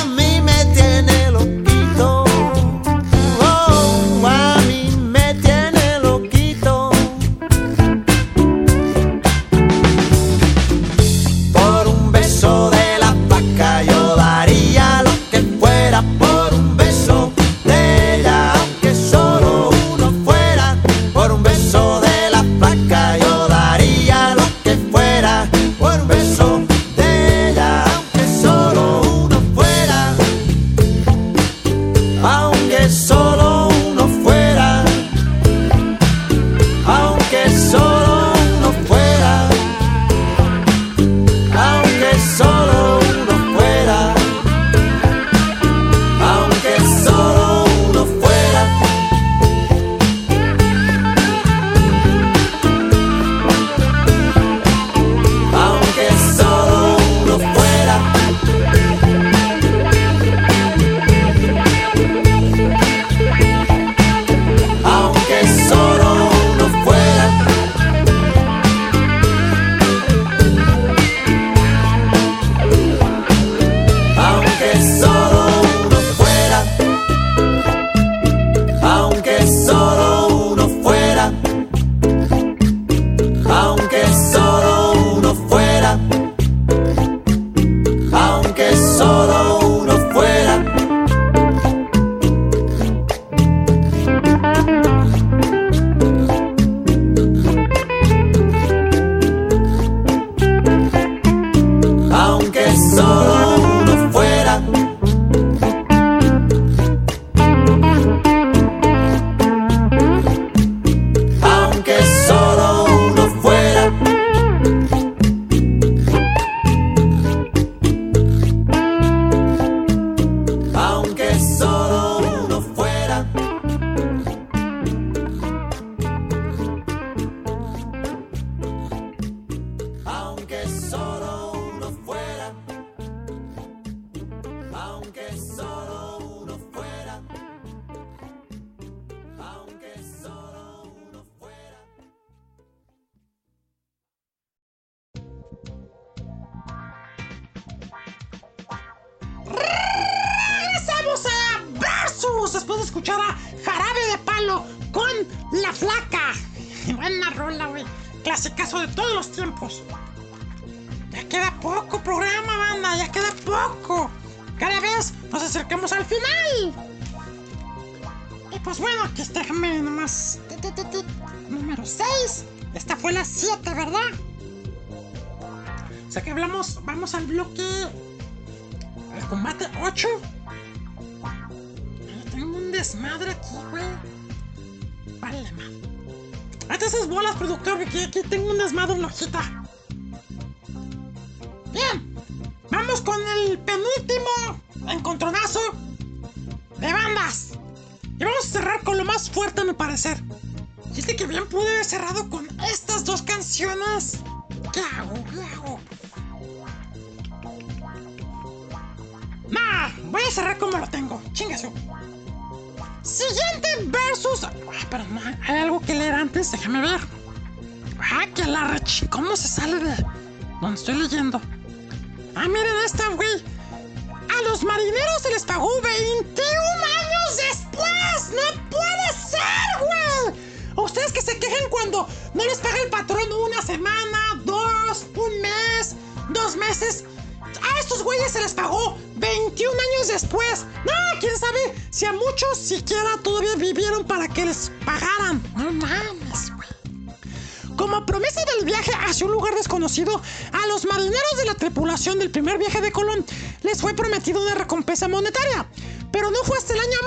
[255.08, 255.68] monetaria.
[256.12, 256.98] Pero no fue hasta el año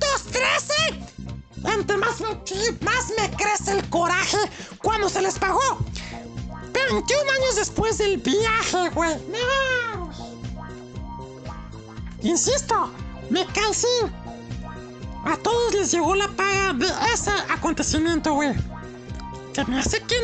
[0.00, 0.74] 1513.
[1.64, 4.38] Ante más, más me crece el coraje
[4.82, 5.78] cuando se les pagó.
[6.90, 9.16] 21 años después del viaje, güey.
[12.22, 12.90] Insisto,
[13.30, 13.88] me cansé.
[15.24, 18.54] A todos les llegó la paga de ese acontecimiento, güey.
[19.52, 20.15] Que me hace que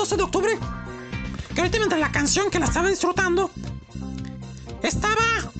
[0.00, 0.58] 12 de octubre.
[1.54, 3.50] Que ahorita mientras la canción que la estaba disfrutando,
[4.82, 5.52] estaba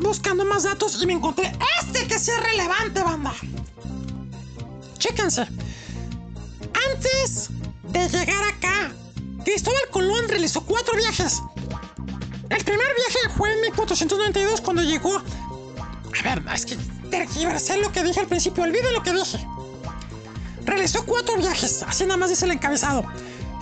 [0.00, 1.50] buscando más datos y me encontré
[1.80, 3.32] este que sí es relevante, banda.
[4.98, 5.46] Chéquense.
[6.90, 7.48] Antes
[7.84, 8.92] de llegar acá,
[9.44, 11.40] Cristóbal Colón realizó cuatro viajes.
[12.50, 15.16] El primer viaje fue en 1492 cuando llegó.
[15.16, 16.76] A ver, es que
[17.10, 19.46] tergiversé lo que dije al principio, olviden lo que dije.
[20.66, 23.04] Realizó cuatro viajes, así nada más dice el encabezado.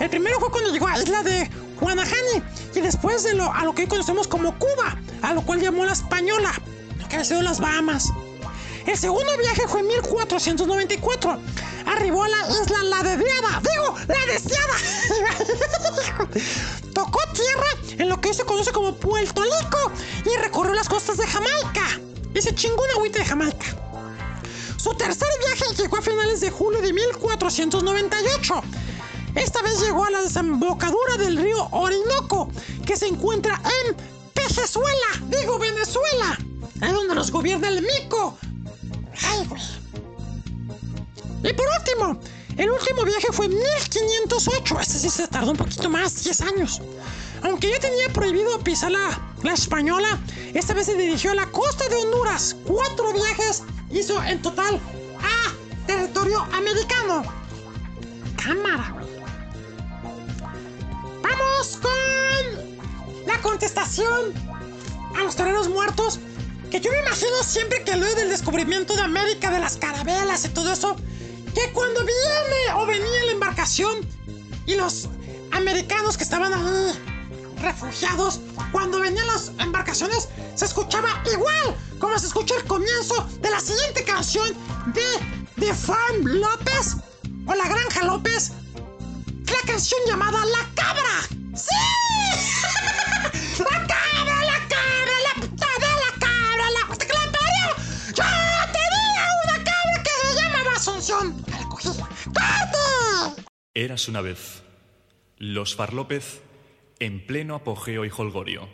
[0.01, 1.51] El primero fue cuando llegó a isla de
[1.81, 2.43] Guanajani
[2.75, 5.85] y después de lo, a lo que hoy conocemos como Cuba, a lo cual llamó
[5.85, 6.53] la Española,
[6.99, 8.13] lo que ha sido las Bahamas.
[8.87, 11.39] El segundo viaje fue en 1494.
[11.87, 13.61] Arribó a la isla La Deseada.
[13.61, 14.75] Digo, La Deseada.
[16.95, 17.67] Tocó tierra
[17.99, 19.93] en lo que hoy se conoce como Puerto Rico
[20.25, 22.01] y recorrió las costas de Jamaica.
[22.35, 23.67] Y se chingó una agüita de Jamaica.
[24.79, 28.63] Su tercer viaje llegó a finales de julio de 1498.
[29.39, 32.51] Esta vez llegó a la desembocadura del río Orinoco,
[32.85, 33.97] que se encuentra en
[34.35, 36.37] Venezuela, digo Venezuela,
[36.83, 38.37] es donde los gobierna el mico.
[39.23, 39.63] Ay, güey.
[41.45, 42.21] Y por último,
[42.57, 44.81] el último viaje fue en 1508.
[44.81, 46.83] Este sí se tardó un poquito más, 10 años.
[47.43, 50.19] Aunque ya tenía prohibido pisar la, la española,
[50.53, 52.57] esta vez se dirigió a la costa de Honduras.
[52.65, 53.63] Cuatro viajes
[53.93, 54.81] hizo en total
[55.21, 57.23] a territorio americano.
[58.37, 58.98] Cámara.
[61.31, 64.33] Vamos con la contestación
[65.17, 66.21] a los toreros muertos.
[66.71, 70.49] Que yo me imagino siempre que leo del descubrimiento de América, de las carabelas y
[70.51, 70.97] todo eso,
[71.55, 74.07] que cuando viene o venía la embarcación
[74.67, 75.09] y los
[75.53, 76.93] americanos que estaban ahí
[77.63, 78.41] refugiados,
[78.71, 84.05] cuando venían las embarcaciones, se escuchaba igual como se escucha el comienzo de la siguiente
[84.05, 84.49] canción
[84.93, 85.03] de
[85.59, 86.97] The Farm López
[87.47, 88.53] o La Granja López,
[89.51, 91.23] la canción llamada La Cabra.
[91.55, 91.75] ¡Sí!
[93.59, 97.67] ¡La cabra, la cabra, la puta de la cabra, la puta que la parió!
[98.09, 98.25] ¡Yo
[98.73, 101.45] tenía una cabra que se llamaba Asunción!
[101.47, 101.89] ¡Me la cogí!
[101.89, 103.43] ¡Corte!
[103.75, 104.63] Eras una vez
[105.37, 106.43] los Farlópez
[106.99, 108.69] en pleno apogeo y holgorio.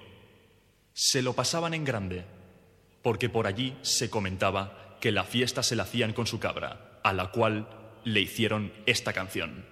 [0.93, 2.25] Se lo pasaban en grande,
[3.03, 7.13] porque por allí se comentaba que la fiesta se la hacían con su cabra, a
[7.13, 7.69] la cual
[8.05, 9.67] le hicieron esta canción.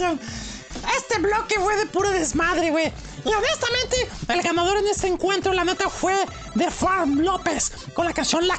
[0.00, 2.92] Este bloque fue de puro desmadre, güey.
[3.24, 6.14] Y honestamente, el ganador en este encuentro, la neta, fue
[6.58, 8.58] The Farm López con la canción La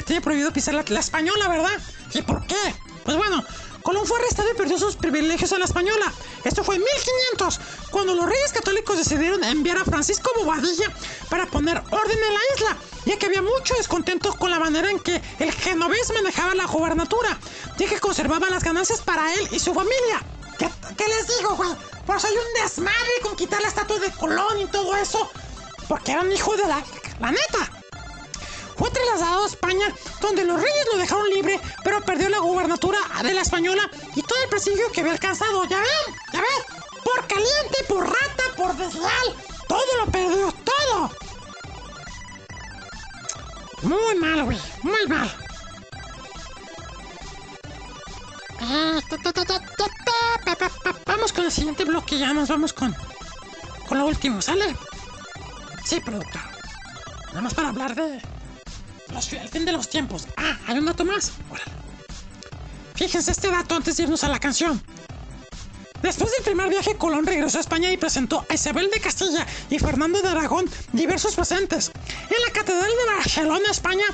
[0.00, 1.80] ya prohibido pisar la, la española, ¿verdad?
[2.12, 2.74] ¿Y por qué?
[3.04, 3.44] Pues bueno,
[3.86, 6.12] Colón fue arrestado y perdió sus privilegios en la española.
[6.42, 7.60] Esto fue en 1500,
[7.92, 10.90] cuando los reyes católicos decidieron enviar a Francisco Bobadilla
[11.30, 14.98] para poner orden en la isla, ya que había mucho descontento con la manera en
[14.98, 17.38] que el genovés manejaba la gobernatura,
[17.78, 20.20] ya que conservaba las ganancias para él y su familia.
[20.58, 21.70] ¿Qué, les digo, güey?
[22.06, 25.30] Pues hay un desmadre con quitar la estatua de Colón y todo eso,
[25.86, 26.82] porque era un hijo de la...
[27.20, 27.75] la neta.
[30.26, 34.38] Donde los reyes lo dejaron libre, pero perdió la gubernatura de la española y todo
[34.42, 35.64] el prestigio que había alcanzado.
[35.64, 36.14] ¿Ya ven?
[36.32, 37.02] ¿Ya ven?
[37.04, 39.36] Por caliente, por rata, por desleal.
[39.68, 41.10] Todo lo perdió, todo.
[43.82, 44.58] Muy mal, güey.
[44.82, 45.30] Muy mal.
[51.06, 52.94] Vamos con el siguiente bloque, ya nos vamos con,
[53.88, 54.74] con lo último, ¿sale?
[55.84, 56.42] Sí, productor.
[57.28, 58.20] Nada más para hablar de
[59.32, 60.26] el fin de los tiempos.
[60.36, 61.32] Ah, hay un dato más.
[62.94, 64.82] Fíjense este dato antes de irnos a la canción.
[66.02, 69.78] Después del primer viaje, Colón regresó a España y presentó a Isabel de Castilla y
[69.78, 71.90] Fernando de Aragón diversos presentes.
[72.06, 74.04] En la Catedral de Barcelona, España,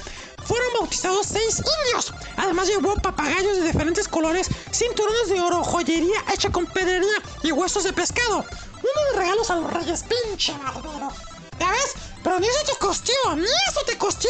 [0.47, 2.15] fueron bautizados seis indios.
[2.37, 7.85] Además llevó papagayos de diferentes colores, cinturones de oro, joyería hecha con pedrería y huesos
[7.85, 8.39] de pescado.
[8.39, 11.11] Unos regalos a los reyes, pinche barbero.
[11.59, 11.95] ¿Ya ves?
[12.23, 14.29] Pero ni eso te costó, ni eso te costó,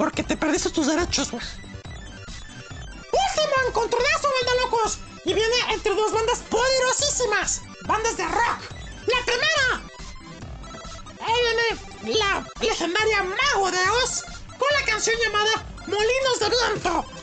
[0.00, 1.44] porque te perdiste tus derechos, güey.
[3.12, 4.98] Último encontronazo, banda locos.
[5.26, 7.60] Y viene entre dos bandas poderosísimas.
[7.86, 8.60] Bandas de rock.
[9.06, 9.82] La primera.
[11.20, 17.19] Ahí viene la legendaria Mago de Oz con la canción llamada Molinos de Viento.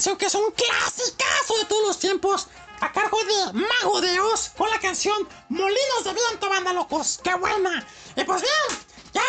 [0.00, 2.46] Canción que es un clasicazo de todos los tiempos,
[2.80, 7.20] a cargo de Mago de Oz, con la canción Molinos de Viento, banda locos.
[7.22, 7.86] ¡Qué buena!
[8.16, 8.80] Y pues bien,
[9.12, 9.22] ya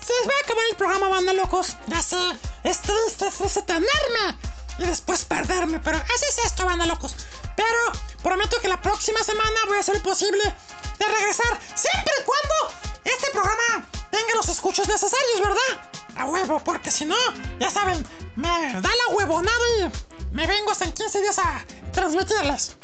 [0.00, 1.76] se va a acabar el programa, banda locos.
[1.88, 2.16] Ya sé,
[2.62, 4.38] es triste, es triste tenerme
[4.78, 7.16] y después perderme, pero así es esto, banda locos.
[7.56, 7.78] Pero
[8.22, 12.72] prometo que la próxima semana voy a hacer lo posible de regresar, siempre y cuando
[13.02, 15.90] este programa tenga los escuchos necesarios, ¿verdad?
[16.14, 17.16] A huevo, porque si no,
[17.58, 18.06] ya saben,
[18.44, 22.76] me da la huevonada y me vengo hasta en 15 días a transmitirles.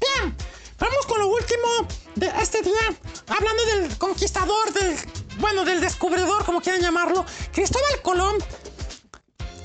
[0.00, 0.36] Bien,
[0.78, 1.68] vamos con lo último
[2.16, 2.96] de este día,
[3.28, 4.96] hablando del conquistador, del,
[5.38, 8.36] bueno, del descubridor, como quieran llamarlo, Cristóbal Colón,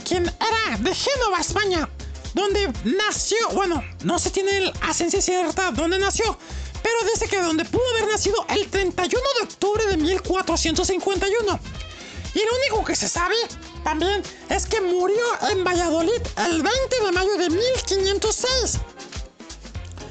[0.08, 1.90] quien era de Génova, España,
[2.34, 6.38] donde nació, bueno, no se tiene la ciencia cierta dónde nació,
[6.84, 11.60] pero dice que donde pudo haber nacido el 31 de octubre de 1451.
[12.36, 13.36] Y lo único que se sabe
[13.86, 18.80] también es que murió en Valladolid el 20 de mayo de 1506.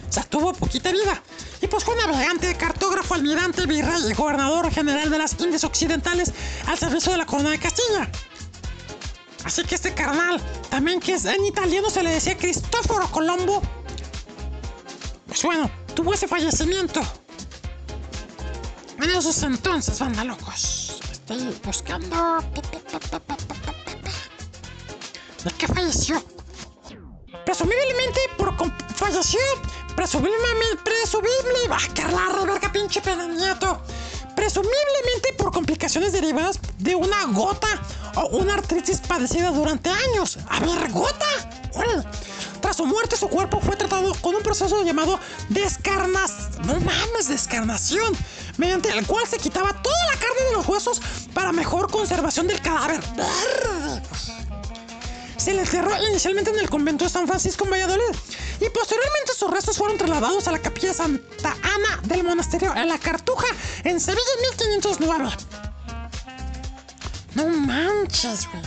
[0.09, 1.21] O sea, tuvo poquita vida.
[1.61, 6.33] Y pues fue navegante, cartógrafo, almirante, virrey y gobernador general de las Indias Occidentales
[6.69, 8.09] al servicio de la corona de Castilla.
[9.45, 10.41] Así que este carnal,
[10.71, 13.61] también que es en italiano se le decía Cristóforo Colombo,
[15.27, 17.03] pues bueno, tuvo ese fallecimiento.
[19.03, 21.01] En esos entonces, banda locos.
[21.11, 22.39] Estoy buscando.
[25.45, 26.25] ¿De qué falleció?
[27.45, 28.55] Presumiblemente por.
[28.95, 29.41] Falleció.
[29.95, 30.79] Presumiblemente.
[30.83, 31.69] Presumible.
[31.71, 33.83] ¡Ah, Carla, reverga, pinche Peña Nieto!
[34.35, 37.69] Presumiblemente por complicaciones derivadas de una gota
[38.17, 40.39] o una artritis padecida durante años.
[40.49, 41.27] A ver, gota.
[42.61, 46.67] Tras su muerte, su cuerpo fue tratado con un proceso llamado descarnación.
[46.67, 48.17] No mames, descarnación.
[48.57, 51.03] Mediante el cual se quitaba toda la carne de los huesos
[51.35, 53.01] para mejor conservación del cadáver.
[55.45, 58.17] Se le enterró inicialmente en el convento de San Francisco en Valladolid
[58.61, 62.99] y posteriormente sus restos fueron trasladados a la capilla Santa Ana del monasterio en la
[62.99, 63.49] Cartuja
[63.85, 65.31] en Sevilla en 1509.
[67.35, 68.63] No manches, güey.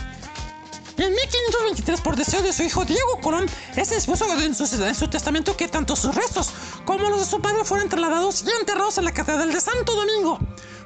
[0.98, 5.10] Y en 1523, por deseo de su hijo Diego Colón, este dispuso en su, en
[5.10, 6.50] testamento que tanto sus restos
[6.84, 10.38] como los de su padre fueran trasladados y enterrados en la Catedral de Santo Domingo.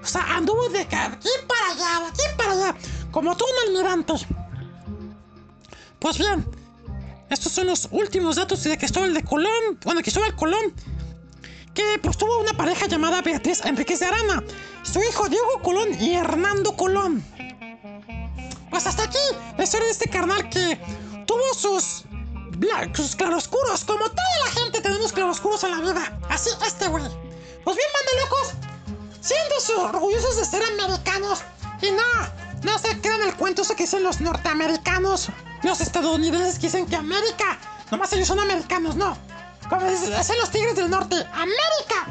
[0.02, 2.76] O sea, anduvo de aquí para allá, de aquí para allá,
[3.10, 4.41] como todo un almirante.
[6.02, 6.44] Pues bien,
[7.30, 10.74] estos son los últimos datos de Cristóbal de Colón, bueno, Cristóbal Colón,
[11.74, 14.42] que pues tuvo una pareja llamada Beatriz Enríquez de Arana,
[14.82, 17.24] su hijo Diego Colón y Hernando Colón.
[18.68, 19.18] Pues hasta aquí
[19.56, 20.76] la historia de este carnal que
[21.24, 22.02] tuvo sus,
[22.96, 26.18] sus claroscuros, como toda la gente tenemos claroscuros en la vida.
[26.28, 27.04] Así este güey.
[27.62, 28.54] Pues bien, manda locos,
[29.20, 31.42] siéntanse orgullosos de ser americanos
[31.80, 35.28] y no, no se crean el cuento ese que dicen los norteamericanos,
[35.62, 37.58] los estadounidenses que dicen que América,
[37.90, 39.16] nomás ellos son americanos, no.
[39.68, 42.06] Como dicen los tigres del norte, América.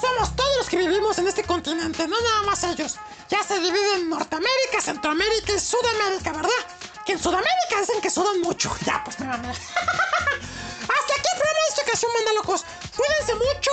[0.00, 2.96] Somos todos los que vivimos en este continente, no nada más ellos.
[3.30, 6.50] Ya se divide en Norteamérica, Centroamérica y Sudamérica, ¿verdad?
[7.06, 8.74] Que en Sudamérica dicen que sudan mucho.
[8.84, 9.48] Ya, pues me mamé.
[10.94, 12.64] Hasta aquí el programa de esta ocasión, manda locos.
[12.96, 13.70] Cuídense mucho.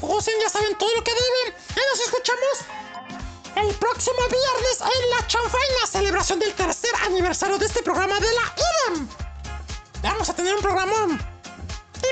[0.00, 1.54] Gocen, ya saben todo lo que deben.
[1.70, 2.58] Y nos escuchamos
[3.56, 8.54] el próximo viernes en la chanfaina celebración del tercer aniversario de este programa de la
[8.92, 9.08] IDEM.
[10.02, 11.20] Vamos a tener un programón.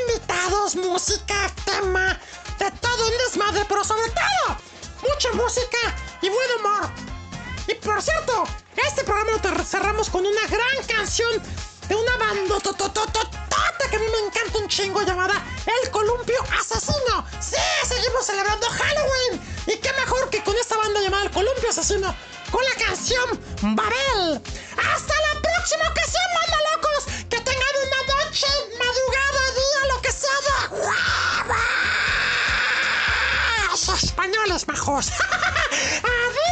[0.06, 2.18] Invitados, música, tema,
[2.58, 4.58] de todo un desmadre, pero sobre todo,
[5.08, 5.78] mucha música
[6.20, 6.90] y buen humor.
[7.66, 8.44] Y por cierto,
[8.76, 11.42] este programa lo cerramos con una gran canción
[11.88, 12.58] de una banda
[13.90, 17.24] que a mí me encanta un chingo llamada El Columpio Asesino.
[17.40, 19.40] Sí, seguimos celebrando Halloween.
[19.66, 22.14] Y qué mejor que con esta banda llamada El Columpio Asesino,
[22.50, 24.42] con la canción Babel.
[24.76, 27.04] Hasta la próxima ocasión, manda locos.
[27.30, 28.46] Que tengan una noche,
[28.78, 30.38] madrugada, día, lo que sea
[30.70, 30.98] huevos.
[34.02, 35.10] Españoles majos.
[36.02, 36.48] ¡Adiós!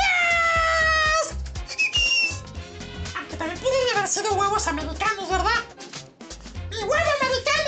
[3.17, 3.76] Aunque también pudieron haber
[4.07, 5.65] sido huevos americanos, ¿verdad?
[6.71, 7.66] ¡Mi huevo americano!